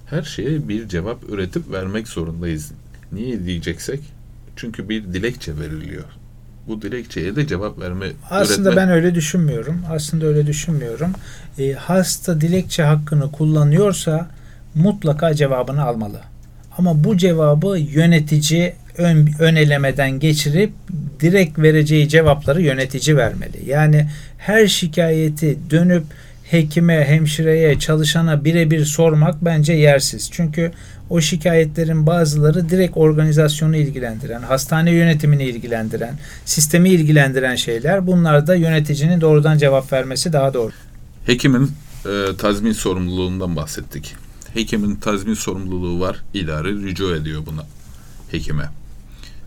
Her 0.05 0.21
şeye 0.21 0.67
bir 0.67 0.87
cevap 0.87 1.29
üretip 1.29 1.71
vermek 1.71 2.07
zorundayız. 2.07 2.71
Niye 3.11 3.45
diyeceksek? 3.45 3.99
Çünkü 4.55 4.89
bir 4.89 5.03
dilekçe 5.03 5.59
veriliyor. 5.59 6.03
Bu 6.67 6.81
dilekçeye 6.81 7.35
de 7.35 7.47
cevap 7.47 7.79
verme 7.79 8.05
Aslında 8.29 8.69
üretme... 8.69 8.81
ben 8.81 8.89
öyle 8.89 9.15
düşünmüyorum. 9.15 9.81
Aslında 9.89 10.25
öyle 10.25 10.47
düşünmüyorum. 10.47 11.11
E, 11.59 11.73
hasta 11.73 12.41
dilekçe 12.41 12.83
hakkını 12.83 13.31
kullanıyorsa 13.31 14.27
mutlaka 14.75 15.33
cevabını 15.33 15.83
almalı. 15.83 16.21
Ama 16.77 17.03
bu 17.03 17.17
cevabı 17.17 17.77
yönetici 17.77 18.73
ön, 18.97 19.29
ön 19.39 19.55
elemeden 19.55 20.19
geçirip 20.19 20.73
direkt 21.19 21.59
vereceği 21.59 22.09
cevapları 22.09 22.61
yönetici 22.61 23.17
vermeli. 23.17 23.69
Yani 23.69 24.07
her 24.37 24.67
şikayeti 24.67 25.57
dönüp 25.69 26.03
hekime, 26.53 27.05
hemşireye, 27.05 27.79
çalışana 27.79 28.45
birebir 28.45 28.85
sormak 28.85 29.45
bence 29.45 29.73
yersiz. 29.73 30.29
Çünkü 30.31 30.71
o 31.09 31.21
şikayetlerin 31.21 32.05
bazıları 32.05 32.69
direkt 32.69 32.97
organizasyonu 32.97 33.75
ilgilendiren, 33.75 34.41
hastane 34.41 34.91
yönetimini 34.91 35.43
ilgilendiren, 35.43 36.19
sistemi 36.45 36.89
ilgilendiren 36.89 37.55
şeyler. 37.55 38.07
Bunlar 38.07 38.47
da 38.47 38.55
yöneticinin 38.55 39.21
doğrudan 39.21 39.57
cevap 39.57 39.93
vermesi 39.93 40.33
daha 40.33 40.53
doğru. 40.53 40.71
Hekimin 41.25 41.71
e, 42.05 42.37
tazmin 42.37 42.71
sorumluluğundan 42.71 43.55
bahsettik. 43.55 44.15
Hekimin 44.53 44.95
tazmin 44.95 45.33
sorumluluğu 45.33 45.99
var. 45.99 46.17
İdare 46.33 46.69
rücu 46.69 47.15
ediyor 47.15 47.41
buna 47.45 47.65
hekime. 48.31 48.69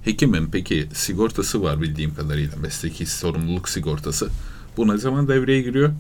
Hekimin 0.04 0.48
peki 0.52 0.86
sigortası 0.94 1.62
var 1.62 1.80
bildiğim 1.80 2.14
kadarıyla 2.14 2.56
mesleki 2.56 3.06
sorumluluk 3.06 3.68
sigortası. 3.68 4.28
Bu 4.76 4.88
ne 4.88 4.98
zaman 4.98 5.28
devreye 5.28 5.62
giriyor? 5.62 5.90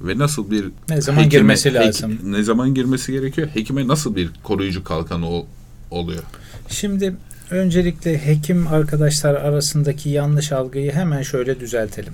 Ve 0.00 0.18
nasıl 0.18 0.50
bir 0.50 0.64
ne 0.88 1.00
zaman 1.00 1.18
hekime, 1.18 1.30
girmesi 1.30 1.74
lazım? 1.74 2.12
Hek, 2.12 2.24
ne 2.24 2.42
zaman 2.42 2.74
girmesi 2.74 3.12
gerekiyor? 3.12 3.48
Hekime 3.54 3.88
nasıl 3.88 4.16
bir 4.16 4.30
koruyucu 4.42 4.84
kalkanı 4.84 5.28
ol, 5.28 5.46
oluyor? 5.90 6.22
Şimdi 6.68 7.14
öncelikle 7.50 8.26
hekim 8.26 8.66
arkadaşlar 8.66 9.34
arasındaki 9.34 10.08
yanlış 10.10 10.52
algıyı 10.52 10.92
hemen 10.92 11.22
şöyle 11.22 11.60
düzeltelim. 11.60 12.12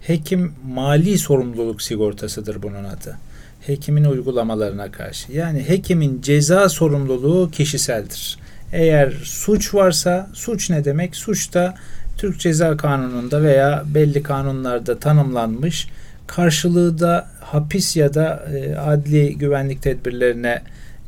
Hekim 0.00 0.52
mali 0.66 1.18
sorumluluk 1.18 1.82
sigortasıdır 1.82 2.62
bunun 2.62 2.84
adı. 2.84 3.18
Hekimin 3.60 4.04
uygulamalarına 4.04 4.92
karşı. 4.92 5.32
Yani 5.32 5.68
hekimin 5.68 6.22
ceza 6.22 6.68
sorumluluğu 6.68 7.50
kişiseldir. 7.50 8.38
Eğer 8.72 9.10
suç 9.24 9.74
varsa 9.74 10.30
suç 10.32 10.70
ne 10.70 10.84
demek? 10.84 11.16
Suç 11.16 11.54
da 11.54 11.74
Türk 12.18 12.40
Ceza 12.40 12.76
Kanunu'nda 12.76 13.42
veya 13.42 13.84
belli 13.94 14.22
kanunlarda 14.22 14.98
tanımlanmış 14.98 15.88
karşılığı 16.26 16.98
da 16.98 17.28
hapis 17.40 17.96
ya 17.96 18.14
da 18.14 18.44
e, 18.54 18.76
adli 18.76 19.38
güvenlik 19.38 19.82
tedbirlerine 19.82 20.62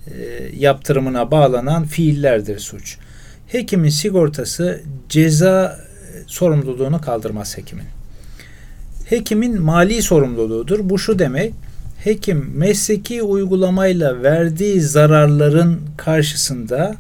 e, 0.07 0.13
yaptırımına 0.57 1.31
bağlanan 1.31 1.85
fiillerdir 1.85 2.59
suç. 2.59 2.99
Hekimin 3.47 3.89
sigortası 3.89 4.81
ceza 5.09 5.81
sorumluluğunu 6.27 7.01
kaldırmaz 7.01 7.59
hekimin. 7.59 7.85
Hekimin 9.05 9.63
mali 9.63 10.03
sorumluluğudur. 10.03 10.79
Bu 10.83 10.99
şu 10.99 11.19
demek, 11.19 11.55
hekim 12.05 12.51
mesleki 12.55 13.23
uygulamayla 13.23 14.23
verdiği 14.23 14.81
zararların 14.81 15.81
karşısında 15.97 16.97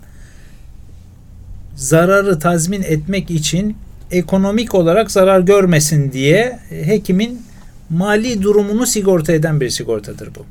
zararı 1.76 2.38
tazmin 2.38 2.82
etmek 2.82 3.30
için 3.30 3.76
ekonomik 4.10 4.74
olarak 4.74 5.10
zarar 5.10 5.40
görmesin 5.40 6.12
diye 6.12 6.58
hekimin 6.68 7.45
mali 7.90 8.42
durumunu 8.42 8.86
sigorta 8.86 9.32
eden 9.32 9.60
bir 9.60 9.70
sigortadır 9.70 10.34
bu. 10.34 10.46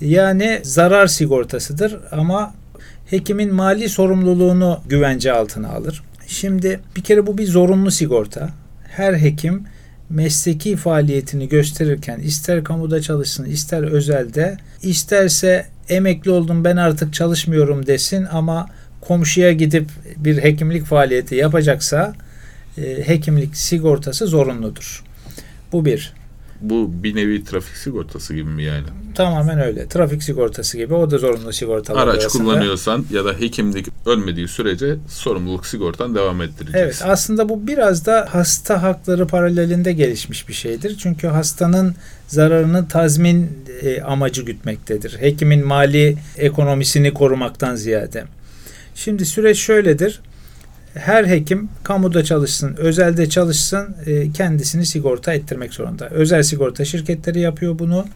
Yani 0.00 0.60
zarar 0.62 1.06
sigortasıdır 1.06 1.98
ama 2.12 2.54
hekimin 3.06 3.54
mali 3.54 3.88
sorumluluğunu 3.88 4.80
güvence 4.88 5.32
altına 5.32 5.68
alır. 5.68 6.02
Şimdi 6.26 6.80
bir 6.96 7.02
kere 7.02 7.26
bu 7.26 7.38
bir 7.38 7.46
zorunlu 7.46 7.90
sigorta. 7.90 8.50
Her 8.88 9.14
hekim 9.14 9.62
mesleki 10.10 10.76
faaliyetini 10.76 11.48
gösterirken 11.48 12.18
ister 12.18 12.64
kamuda 12.64 13.02
çalışsın 13.02 13.44
ister 13.44 13.82
özelde 13.82 14.56
isterse 14.82 15.66
emekli 15.88 16.30
oldum 16.30 16.64
ben 16.64 16.76
artık 16.76 17.14
çalışmıyorum 17.14 17.86
desin 17.86 18.26
ama 18.32 18.68
komşuya 19.00 19.52
gidip 19.52 19.88
bir 20.16 20.42
hekimlik 20.42 20.84
faaliyeti 20.84 21.34
yapacaksa 21.34 22.14
e, 22.78 23.08
hekimlik 23.08 23.56
sigortası 23.56 24.26
zorunludur. 24.26 25.04
Bu 25.72 25.84
bir. 25.84 26.21
Bu 26.62 26.90
bir 27.02 27.14
nevi 27.16 27.44
trafik 27.44 27.76
sigortası 27.76 28.34
gibi 28.34 28.50
mi 28.50 28.62
yani? 28.64 28.84
Tamamen 29.14 29.60
öyle. 29.60 29.88
Trafik 29.88 30.22
sigortası 30.22 30.76
gibi. 30.78 30.94
O 30.94 31.10
da 31.10 31.18
zorunlu 31.18 31.52
sigortalar 31.52 32.02
Araç 32.08 32.22
arasında. 32.22 32.42
kullanıyorsan 32.44 33.04
ya 33.10 33.24
da 33.24 33.32
hekimlik 33.32 33.86
ölmediği 34.06 34.48
sürece 34.48 34.96
sorumluluk 35.08 35.66
sigortan 35.66 36.14
devam 36.14 36.42
ettireceksin. 36.42 36.78
Evet 36.78 37.02
aslında 37.04 37.48
bu 37.48 37.66
biraz 37.66 38.06
da 38.06 38.28
hasta 38.30 38.82
hakları 38.82 39.26
paralelinde 39.26 39.92
gelişmiş 39.92 40.48
bir 40.48 40.54
şeydir. 40.54 40.96
Çünkü 40.98 41.26
hastanın 41.26 41.94
zararını 42.28 42.88
tazmin 42.88 43.50
e, 43.82 44.02
amacı 44.02 44.42
gütmektedir. 44.42 45.16
Hekimin 45.20 45.66
mali 45.66 46.16
ekonomisini 46.36 47.14
korumaktan 47.14 47.74
ziyade. 47.74 48.24
Şimdi 48.94 49.26
süreç 49.26 49.58
şöyledir. 49.58 50.20
Her 50.94 51.24
hekim 51.24 51.68
kamuda 51.82 52.24
çalışsın, 52.24 52.76
özelde 52.76 53.28
çalışsın 53.28 53.96
e, 54.06 54.32
kendisini 54.32 54.86
sigorta 54.86 55.32
ettirmek 55.34 55.74
zorunda. 55.74 56.08
Özel 56.08 56.42
sigorta 56.42 56.84
şirketleri 56.84 57.40
yapıyor 57.40 57.78
bunu 57.78 58.06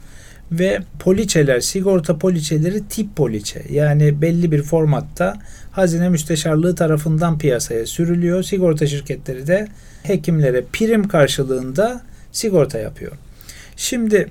ve 0.52 0.78
poliçeler, 0.98 1.60
sigorta 1.60 2.18
poliçeleri 2.18 2.88
tip 2.88 3.16
poliçe. 3.16 3.62
Yani 3.70 4.22
belli 4.22 4.52
bir 4.52 4.62
formatta 4.62 5.36
Hazine 5.72 6.08
Müsteşarlığı 6.08 6.74
tarafından 6.74 7.38
piyasaya 7.38 7.86
sürülüyor. 7.86 8.42
Sigorta 8.42 8.86
şirketleri 8.86 9.46
de 9.46 9.68
hekimlere 10.02 10.64
prim 10.72 11.08
karşılığında 11.08 12.02
sigorta 12.32 12.78
yapıyor. 12.78 13.12
Şimdi 13.76 14.28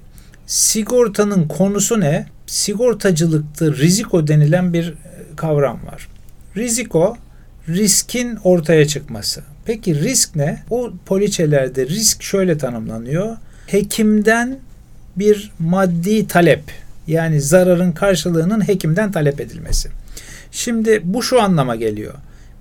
sigortanın 0.48 1.48
konusu 1.48 2.00
ne? 2.00 2.26
Sigortacılıkta 2.48 3.72
riziko 3.72 4.28
denilen 4.28 4.74
bir 4.74 4.94
kavram 5.36 5.80
var. 5.86 6.08
Riziko 6.58 7.18
riskin 7.70 8.38
ortaya 8.44 8.88
çıkması. 8.88 9.42
Peki 9.66 10.02
risk 10.02 10.36
ne? 10.36 10.64
O 10.70 10.92
poliçelerde 11.06 11.86
risk 11.86 12.24
şöyle 12.24 12.58
tanımlanıyor. 12.58 13.38
Hekimden 13.68 14.60
bir 15.16 15.52
maddi 15.60 16.28
talep 16.28 16.64
yani 17.08 17.42
zararın 17.42 17.92
karşılığının 17.92 18.68
hekimden 18.68 19.12
talep 19.12 19.42
edilmesi. 19.42 19.90
Şimdi 20.52 21.02
bu 21.04 21.24
şu 21.24 21.42
anlama 21.42 21.76
geliyor. 21.76 22.14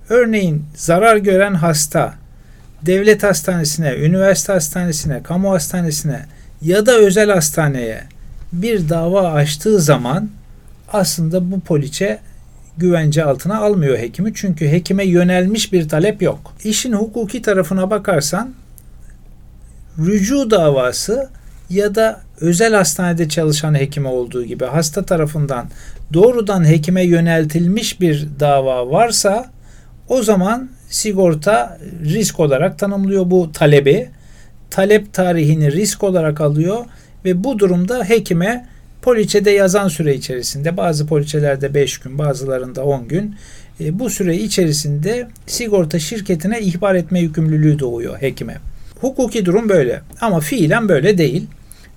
Örneğin 0.09 0.63
zarar 0.75 1.17
gören 1.17 1.53
hasta 1.53 2.13
devlet 2.81 3.23
hastanesine, 3.23 3.93
üniversite 3.93 4.53
hastanesine, 4.53 5.23
kamu 5.23 5.51
hastanesine 5.51 6.25
ya 6.61 6.85
da 6.85 6.97
özel 6.97 7.29
hastaneye 7.29 8.03
bir 8.53 8.89
dava 8.89 9.31
açtığı 9.31 9.79
zaman 9.79 10.29
aslında 10.93 11.51
bu 11.51 11.59
poliçe 11.59 12.19
güvence 12.77 13.23
altına 13.23 13.57
almıyor 13.57 13.97
hekimi. 13.97 14.31
Çünkü 14.35 14.71
hekime 14.71 15.05
yönelmiş 15.05 15.73
bir 15.73 15.89
talep 15.89 16.21
yok. 16.21 16.53
İşin 16.63 16.93
hukuki 16.93 17.41
tarafına 17.41 17.89
bakarsan 17.89 18.53
rücu 19.99 20.51
davası 20.51 21.29
ya 21.69 21.95
da 21.95 22.21
özel 22.39 22.73
hastanede 22.73 23.29
çalışan 23.29 23.75
hekime 23.75 24.09
olduğu 24.09 24.43
gibi 24.43 24.65
hasta 24.65 25.05
tarafından 25.05 25.67
doğrudan 26.13 26.67
hekime 26.67 27.03
yöneltilmiş 27.03 28.01
bir 28.01 28.27
dava 28.39 28.91
varsa 28.91 29.51
o 30.09 30.21
zaman 30.23 30.69
sigorta 30.89 31.79
risk 32.03 32.39
olarak 32.39 32.79
tanımlıyor 32.79 33.31
bu 33.31 33.51
talebi. 33.51 34.09
Talep 34.69 35.13
tarihini 35.13 35.71
risk 35.71 36.03
olarak 36.03 36.41
alıyor 36.41 36.85
ve 37.25 37.43
bu 37.43 37.59
durumda 37.59 38.03
hekime 38.03 38.67
poliçede 39.05 39.51
yazan 39.51 39.87
süre 39.87 40.15
içerisinde 40.15 40.77
bazı 40.77 41.07
poliçelerde 41.07 41.73
5 41.73 41.97
gün 41.97 42.17
bazılarında 42.17 42.83
10 42.83 43.07
gün 43.07 43.35
e, 43.79 43.99
bu 43.99 44.09
süre 44.09 44.37
içerisinde 44.37 45.27
sigorta 45.47 45.99
şirketine 45.99 46.59
ihbar 46.59 46.95
etme 46.95 47.19
yükümlülüğü 47.19 47.79
doğuyor 47.79 48.21
hekime. 48.21 48.57
Hukuki 49.01 49.45
durum 49.45 49.69
böyle 49.69 50.01
ama 50.21 50.39
fiilen 50.39 50.89
böyle 50.89 51.17
değil. 51.17 51.47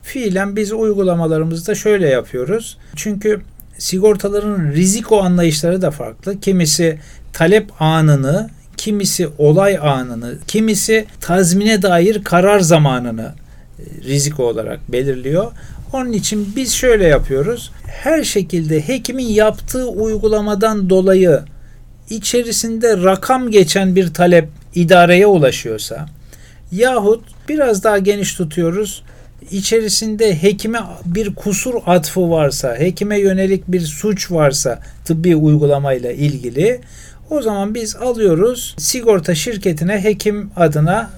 Fiilen 0.02 0.56
biz 0.56 0.72
uygulamalarımızda 0.72 1.74
şöyle 1.74 2.08
yapıyoruz. 2.08 2.78
Çünkü 2.96 3.40
sigortaların 3.78 4.72
riziko 4.72 5.20
anlayışları 5.20 5.82
da 5.82 5.90
farklı. 5.90 6.40
Kimisi 6.40 6.98
talep 7.32 7.82
anını, 7.82 8.50
kimisi 8.76 9.28
olay 9.38 9.78
anını, 9.78 10.34
kimisi 10.46 11.06
tazmine 11.20 11.82
dair 11.82 12.24
karar 12.24 12.60
zamanını 12.60 13.32
e, 13.78 14.04
riziko 14.08 14.44
olarak 14.44 14.92
belirliyor. 14.92 15.52
Onun 15.92 16.12
için 16.12 16.52
biz 16.56 16.72
şöyle 16.72 17.06
yapıyoruz. 17.06 17.72
Her 17.86 18.24
şekilde 18.24 18.88
hekimin 18.88 19.28
yaptığı 19.28 19.88
uygulamadan 19.88 20.90
dolayı 20.90 21.40
içerisinde 22.10 22.96
rakam 22.96 23.50
geçen 23.50 23.96
bir 23.96 24.14
talep 24.14 24.48
idareye 24.74 25.26
ulaşıyorsa 25.26 26.06
yahut 26.72 27.24
biraz 27.48 27.84
daha 27.84 27.98
geniş 27.98 28.34
tutuyoruz 28.34 29.02
içerisinde 29.50 30.42
hekime 30.42 30.78
bir 31.04 31.34
kusur 31.34 31.74
atfı 31.86 32.30
varsa, 32.30 32.76
hekime 32.78 33.20
yönelik 33.20 33.68
bir 33.68 33.80
suç 33.80 34.30
varsa 34.30 34.80
tıbbi 35.04 35.36
uygulamayla 35.36 36.12
ilgili 36.12 36.80
o 37.30 37.42
zaman 37.42 37.74
biz 37.74 37.96
alıyoruz 37.96 38.74
sigorta 38.78 39.34
şirketine 39.34 40.04
hekim 40.04 40.50
adına 40.56 41.10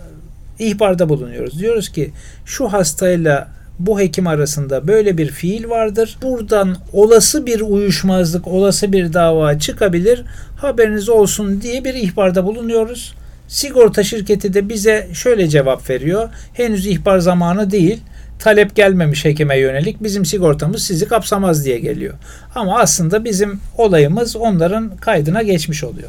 ihbarda 0.58 1.08
bulunuyoruz. 1.08 1.60
Diyoruz 1.60 1.88
ki 1.88 2.10
şu 2.44 2.72
hastayla 2.72 3.59
bu 3.86 4.00
hekim 4.00 4.26
arasında 4.26 4.88
böyle 4.88 5.18
bir 5.18 5.28
fiil 5.28 5.68
vardır. 5.68 6.18
Buradan 6.22 6.76
olası 6.92 7.46
bir 7.46 7.60
uyuşmazlık, 7.60 8.48
olası 8.48 8.92
bir 8.92 9.12
dava 9.12 9.58
çıkabilir. 9.58 10.24
Haberiniz 10.56 11.08
olsun 11.08 11.60
diye 11.62 11.84
bir 11.84 11.94
ihbarda 11.94 12.44
bulunuyoruz. 12.44 13.14
Sigorta 13.48 14.02
şirketi 14.02 14.54
de 14.54 14.68
bize 14.68 15.08
şöyle 15.12 15.48
cevap 15.48 15.90
veriyor. 15.90 16.28
Henüz 16.52 16.86
ihbar 16.86 17.18
zamanı 17.18 17.70
değil. 17.70 18.00
Talep 18.38 18.76
gelmemiş 18.76 19.24
hekime 19.24 19.58
yönelik. 19.58 20.02
Bizim 20.02 20.24
sigortamız 20.24 20.82
sizi 20.82 21.08
kapsamaz 21.08 21.64
diye 21.64 21.78
geliyor. 21.78 22.14
Ama 22.54 22.78
aslında 22.78 23.24
bizim 23.24 23.60
olayımız 23.78 24.36
onların 24.36 24.96
kaydına 24.96 25.42
geçmiş 25.42 25.84
oluyor. 25.84 26.08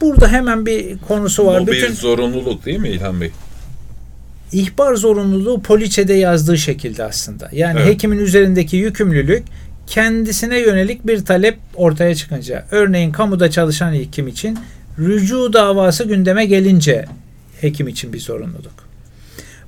Burada 0.00 0.28
hemen 0.28 0.66
bir 0.66 0.98
konusu 0.98 1.46
var. 1.46 1.62
Bu 1.62 1.66
bir 1.66 1.72
Bütün 1.72 1.94
zorunluluk 1.94 2.64
değil 2.64 2.78
mi 2.78 2.88
İlhan 2.88 3.20
Bey? 3.20 3.30
İhbar 4.52 4.94
zorunluluğu 4.94 5.62
poliçede 5.62 6.14
yazdığı 6.14 6.58
şekilde 6.58 7.04
aslında. 7.04 7.48
Yani 7.52 7.80
Evet. 7.80 7.94
hekimin 7.94 8.18
üzerindeki 8.18 8.76
yükümlülük 8.76 9.42
kendisine 9.86 10.58
yönelik 10.60 11.06
bir 11.06 11.24
talep 11.24 11.58
ortaya 11.74 12.14
çıkınca. 12.14 12.64
Örneğin 12.70 13.12
kamuda 13.12 13.50
çalışan 13.50 13.92
hekim 13.92 14.28
için 14.28 14.58
rücu 14.98 15.52
davası 15.52 16.04
gündeme 16.04 16.46
gelince 16.46 17.04
hekim 17.60 17.88
için 17.88 18.12
bir 18.12 18.20
zorunluluk. 18.20 18.72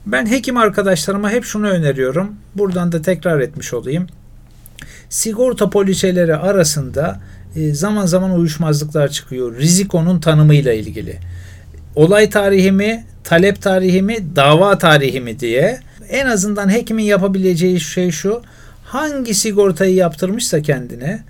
Ben 0.07 0.31
hekim 0.31 0.57
arkadaşlarıma 0.57 1.31
hep 1.31 1.45
şunu 1.45 1.69
öneriyorum. 1.69 2.35
Buradan 2.55 2.93
da 2.93 3.03
tekrar 3.03 3.41
etmiş 3.41 3.75
olayım. 3.75 4.07
Sigorta 5.09 5.71
poliçeleri 5.71 6.37
arasında 6.37 7.21
e, 7.57 7.75
zaman 7.75 8.07
zaman 8.07 8.31
uyuşmazlıklar 8.39 9.09
çıkıyor. 9.09 9.57
Rizikonun 9.59 10.21
tanımıyla 10.21 10.73
ilgili. 10.73 11.19
Olay 11.97 12.31
tarihi 12.31 12.73
mi, 12.73 13.05
talep 13.25 13.63
tarihi 13.63 14.03
mi, 14.03 14.17
dava 14.37 14.79
tarihi 14.79 15.21
mi 15.21 15.41
diye 15.41 15.81
en 16.09 16.27
azından 16.27 16.73
hekimin 16.73 17.05
yapabileceği 17.05 17.81
şey 17.81 18.11
şu. 18.11 18.43
Hangi 18.85 19.35
sigortayı 19.35 19.95
yaptırmışsa 19.95 20.63
kendine, 20.63 21.23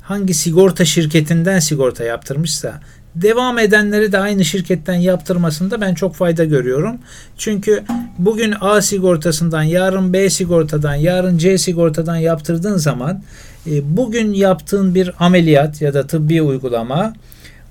hangi 0.00 0.34
sigorta 0.34 0.84
şirketinden 0.84 1.58
sigorta 1.58 2.04
yaptırmışsa 2.04 2.80
devam 3.14 3.58
edenleri 3.58 4.12
de 4.12 4.18
aynı 4.18 4.44
şirketten 4.44 4.94
yaptırmasında 4.94 5.80
ben 5.80 5.94
çok 5.94 6.14
fayda 6.14 6.44
görüyorum. 6.44 6.98
Çünkü 7.38 7.82
bugün 8.18 8.54
A 8.60 8.82
sigortasından, 8.82 9.62
yarın 9.62 10.12
B 10.12 10.30
sigortadan, 10.30 10.94
yarın 10.94 11.38
C 11.38 11.58
sigortadan 11.58 12.16
yaptırdığın 12.16 12.76
zaman 12.76 13.22
e, 13.66 13.96
bugün 13.96 14.32
yaptığın 14.32 14.94
bir 14.94 15.12
ameliyat 15.18 15.82
ya 15.82 15.94
da 15.94 16.06
tıbbi 16.06 16.42
uygulama 16.42 17.12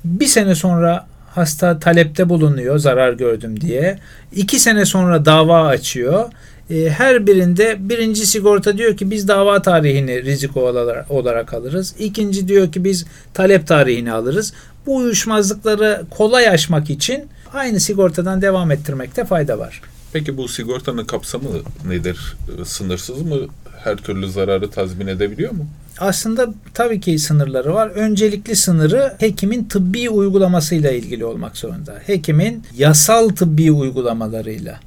bir 0.06 0.26
sene 0.26 0.56
sonra 0.56 1.08
hasta 1.36 1.80
talepte 1.80 2.30
bulunuyor 2.30 2.78
zarar 2.78 3.14
gördüm 3.14 3.62
diye. 3.62 4.00
İki 4.36 4.60
sene 4.60 4.86
sonra 4.86 5.26
dava 5.26 5.68
açıyor. 5.68 6.32
E, 6.70 6.90
Her 6.90 7.28
birinde 7.28 7.76
birinci 7.80 8.26
sigorta 8.26 8.78
diyor 8.78 8.98
ki 8.98 9.12
biz 9.12 9.28
dava 9.28 9.62
tarihini 9.62 10.24
riziko 10.24 10.62
olarak- 10.62 11.54
alırız. 11.54 11.96
İkinci 12.00 12.48
diyor 12.48 12.72
ki 12.72 12.84
biz 12.84 13.06
talep 13.34 13.68
tarihini 13.68 14.12
alırız. 14.12 14.54
Bu 14.86 14.96
uyuşmazlıkları 14.96 16.02
kolay 16.10 16.48
aşmak 16.50 16.90
için 16.90 17.24
aynı 17.54 17.80
sigortadan 17.80 18.42
devam 18.42 18.72
ettirmekte 18.72 19.26
fayda 19.26 19.60
var. 19.60 19.82
Peki 20.14 20.38
bu 20.38 20.48
sigortanın 20.48 21.06
kapsamı 21.06 21.48
nedir? 21.88 22.36
Sınırsız 22.66 23.22
mı? 23.22 23.36
Her 23.84 23.96
türlü 23.98 24.32
zararı 24.32 24.70
tazmin 24.72 25.08
edebiliyor 25.08 25.52
mu? 25.52 25.68
Aslında 26.00 26.54
tabii 26.74 27.00
ki 27.00 27.20
sınırları 27.20 27.74
var. 27.74 27.88
Öncelikli 27.88 28.56
sınırı 28.56 29.14
hekimin 29.20 29.64
tıbbi 29.64 30.10
uygulamasıyla 30.10 30.92
ilgili 30.92 31.26
olmak 31.26 31.58
zorunda. 31.58 31.94
Hekimin 32.06 32.64
yasal 32.78 33.30
tıbbi 33.30 33.72
uygulamalarıyla. 33.72 34.80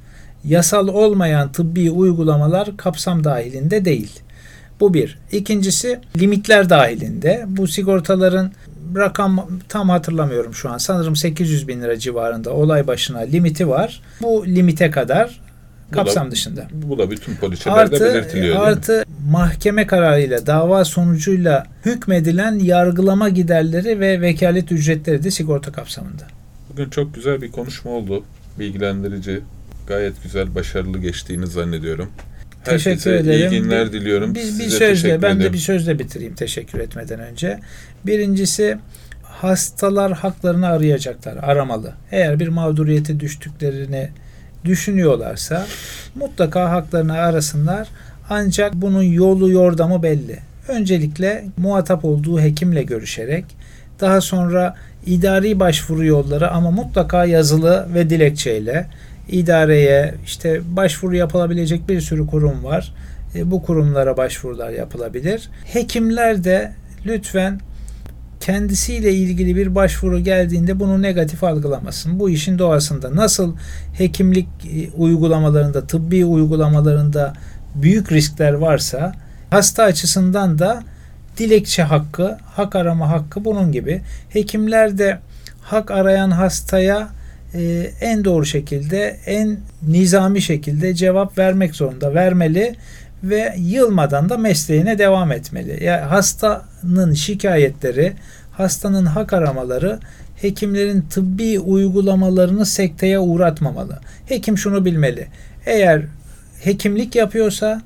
Yasal 0.44 0.88
olmayan 0.88 1.52
tıbbi 1.52 1.90
uygulamalar 1.90 2.76
kapsam 2.76 3.24
dahilinde 3.24 3.84
değil. 3.84 4.20
Bu 4.80 4.94
bir. 4.94 5.18
İkincisi 5.32 6.00
limitler 6.18 6.70
dahilinde. 6.70 7.44
Bu 7.46 7.68
sigortaların 7.68 8.52
rakam 8.96 9.48
tam 9.68 9.88
hatırlamıyorum 9.88 10.55
şu 10.55 10.70
an. 10.70 10.78
Sanırım 10.78 11.16
800 11.16 11.68
bin 11.68 11.82
lira 11.82 11.98
civarında 11.98 12.52
olay 12.52 12.86
başına 12.86 13.18
limiti 13.18 13.68
var. 13.68 14.02
Bu 14.22 14.46
limite 14.46 14.90
kadar 14.90 15.40
Kapsam 15.95 16.30
dışında. 16.30 16.66
Bu 16.72 16.99
da 16.99 17.11
bütün 17.11 17.36
poliçelerde 17.36 18.01
belirtiliyor 18.01 18.32
değil 18.32 18.55
mi? 18.55 18.59
artı 18.59 19.05
mahkeme 19.30 19.86
kararıyla 19.86 20.47
dava 20.47 20.84
sonucuyla 20.84 21.66
hükmedilen 21.84 22.59
yargılama 22.59 23.28
giderleri 23.28 24.01
ve 24.01 24.20
vekalet 24.20 24.72
ücretleri 24.72 25.24
de 25.24 25.30
sigorta 25.30 25.72
kapsamında. 25.72 26.22
Bugün 26.72 26.90
çok 26.90 27.14
güzel 27.14 27.42
bir 27.42 27.53
konuşma 27.53 27.90
oldu. 27.90 28.24
Bilgilendirici, 28.59 29.40
gayet 29.86 30.22
güzel, 30.22 30.55
başarılı 30.55 30.99
geçtiğini 30.99 31.47
zannediyorum. 31.47 32.11
Teşekkür 32.64 33.11
Herkese 33.11 33.16
ederim. 33.16 33.53
iyi 33.53 33.61
günler 33.61 33.92
diliyorum. 33.92 34.34
Bir, 34.34 34.40
bir 34.40 34.45
Size 34.45 34.70
sözle 34.70 34.88
teşekkür 34.95 35.22
ben 35.22 35.40
de 35.40 35.53
bir 35.53 35.59
sözle 35.59 35.99
bitireyim 35.99 36.34
teşekkür 36.34 36.80
etmeden 36.80 37.20
önce. 37.20 37.61
Birincisi 38.07 38.78
hastalar 39.22 40.12
haklarını 40.12 40.66
arayacaklar, 40.66 41.36
aramalı. 41.42 41.92
Eğer 42.12 42.40
bir 42.40 42.49
mağduriyete 42.49 43.20
düştüklerini 43.20 44.11
düşünüyorlarsa 44.64 45.66
mutlaka 46.14 46.70
haklarını 46.70 47.12
arasınlar. 47.12 47.88
Ancak 48.30 48.74
bunun 48.74 49.02
yolu 49.02 49.50
yordamı 49.50 50.02
belli. 50.02 50.38
Öncelikle 50.68 51.44
muhatap 51.56 52.04
olduğu 52.04 52.40
hekimle 52.40 52.82
görüşerek 52.82 53.44
daha 54.00 54.20
sonra 54.20 54.74
idari 55.06 55.60
başvuru 55.60 56.04
yolları 56.04 56.50
ama 56.50 56.70
mutlaka 56.70 57.24
yazılı 57.24 57.86
ve 57.94 58.10
dilekçeyle 58.10 58.86
idareye 59.28 60.14
işte 60.24 60.60
başvuru 60.76 61.16
yapılabilecek 61.16 61.88
bir 61.88 62.00
sürü 62.00 62.26
kurum 62.26 62.64
var. 62.64 62.94
E, 63.34 63.50
bu 63.50 63.62
kurumlara 63.62 64.16
başvurular 64.16 64.70
yapılabilir. 64.70 65.48
Hekimler 65.64 66.44
de 66.44 66.72
lütfen 67.06 67.60
kendisiyle 68.45 69.14
ilgili 69.14 69.57
bir 69.57 69.74
başvuru 69.74 70.20
geldiğinde 70.20 70.80
bunu 70.80 71.03
negatif 71.03 71.45
algılamasın. 71.45 72.20
Bu 72.20 72.30
işin 72.30 72.59
doğasında 72.59 73.16
nasıl 73.16 73.57
hekimlik 73.92 74.49
e, 74.64 74.90
uygulamalarında, 74.90 75.86
tıbbi 75.86 76.24
uygulamalarında 76.24 77.32
büyük 77.74 78.12
riskler 78.12 78.53
varsa 78.53 79.12
hasta 79.51 79.82
açısından 79.82 80.59
da 80.59 80.82
dilekçe 81.38 81.82
hakkı, 81.82 82.38
hak 82.45 82.76
arama 82.76 83.11
hakkı 83.11 83.45
bunun 83.45 83.72
gibi. 83.72 84.03
Hekimler 84.28 84.99
de 84.99 85.18
hak 85.62 85.90
arayan 85.90 86.30
hastaya 86.30 87.09
e, 87.55 87.90
en 88.01 88.24
doğru 88.24 88.47
şekilde, 88.47 89.16
en 89.26 89.59
nizami 89.88 90.42
şekilde 90.42 90.95
cevap 90.95 91.38
vermek 91.38 91.74
zorunda, 91.74 92.14
vermeli 92.14 92.74
ve 93.24 93.54
yılmadan 93.58 94.28
da 94.28 94.36
mesleğine 94.36 94.98
devam 94.98 95.32
etmeli. 95.32 95.84
Yani 95.84 96.00
hastanın 96.00 97.12
şikayetleri, 97.14 98.12
hastanın 98.52 99.06
hak 99.06 99.32
aramaları 99.32 99.98
hekimlerin 100.42 101.00
tıbbi 101.00 101.60
uygulamalarını 101.60 102.66
sekteye 102.66 103.18
uğratmamalı. 103.18 103.98
Hekim 104.26 104.58
şunu 104.58 104.84
bilmeli. 104.84 105.26
Eğer 105.66 106.02
hekimlik 106.60 107.14
yapıyorsa 107.14 107.82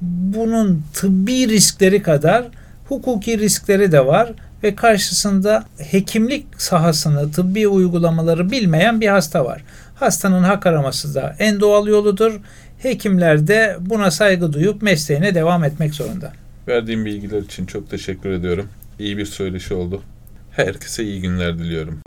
bunun 0.00 0.84
tıbbi 0.94 1.48
riskleri 1.48 2.02
kadar 2.02 2.48
hukuki 2.88 3.38
riskleri 3.38 3.92
de 3.92 4.06
var 4.06 4.32
ve 4.62 4.74
karşısında 4.74 5.64
hekimlik 5.78 6.46
sahasını, 6.58 7.32
tıbbi 7.32 7.68
uygulamaları 7.68 8.50
bilmeyen 8.50 9.00
bir 9.00 9.08
hasta 9.08 9.44
var. 9.44 9.64
Hastanın 9.94 10.42
hak 10.42 10.66
araması 10.66 11.14
da 11.14 11.36
en 11.38 11.60
doğal 11.60 11.86
yoludur. 11.86 12.40
Hekimler 12.82 13.46
de 13.46 13.76
buna 13.80 14.10
saygı 14.10 14.52
duyup 14.52 14.82
mesleğine 14.82 15.34
devam 15.34 15.64
etmek 15.64 15.94
zorunda. 15.94 16.32
Verdiğim 16.68 17.04
bilgiler 17.04 17.38
için 17.42 17.66
çok 17.66 17.90
teşekkür 17.90 18.30
ediyorum. 18.30 18.68
İyi 18.98 19.18
bir 19.18 19.24
söyleşi 19.24 19.74
oldu. 19.74 20.02
Herkese 20.50 21.04
iyi 21.04 21.20
günler 21.20 21.58
diliyorum. 21.58 22.00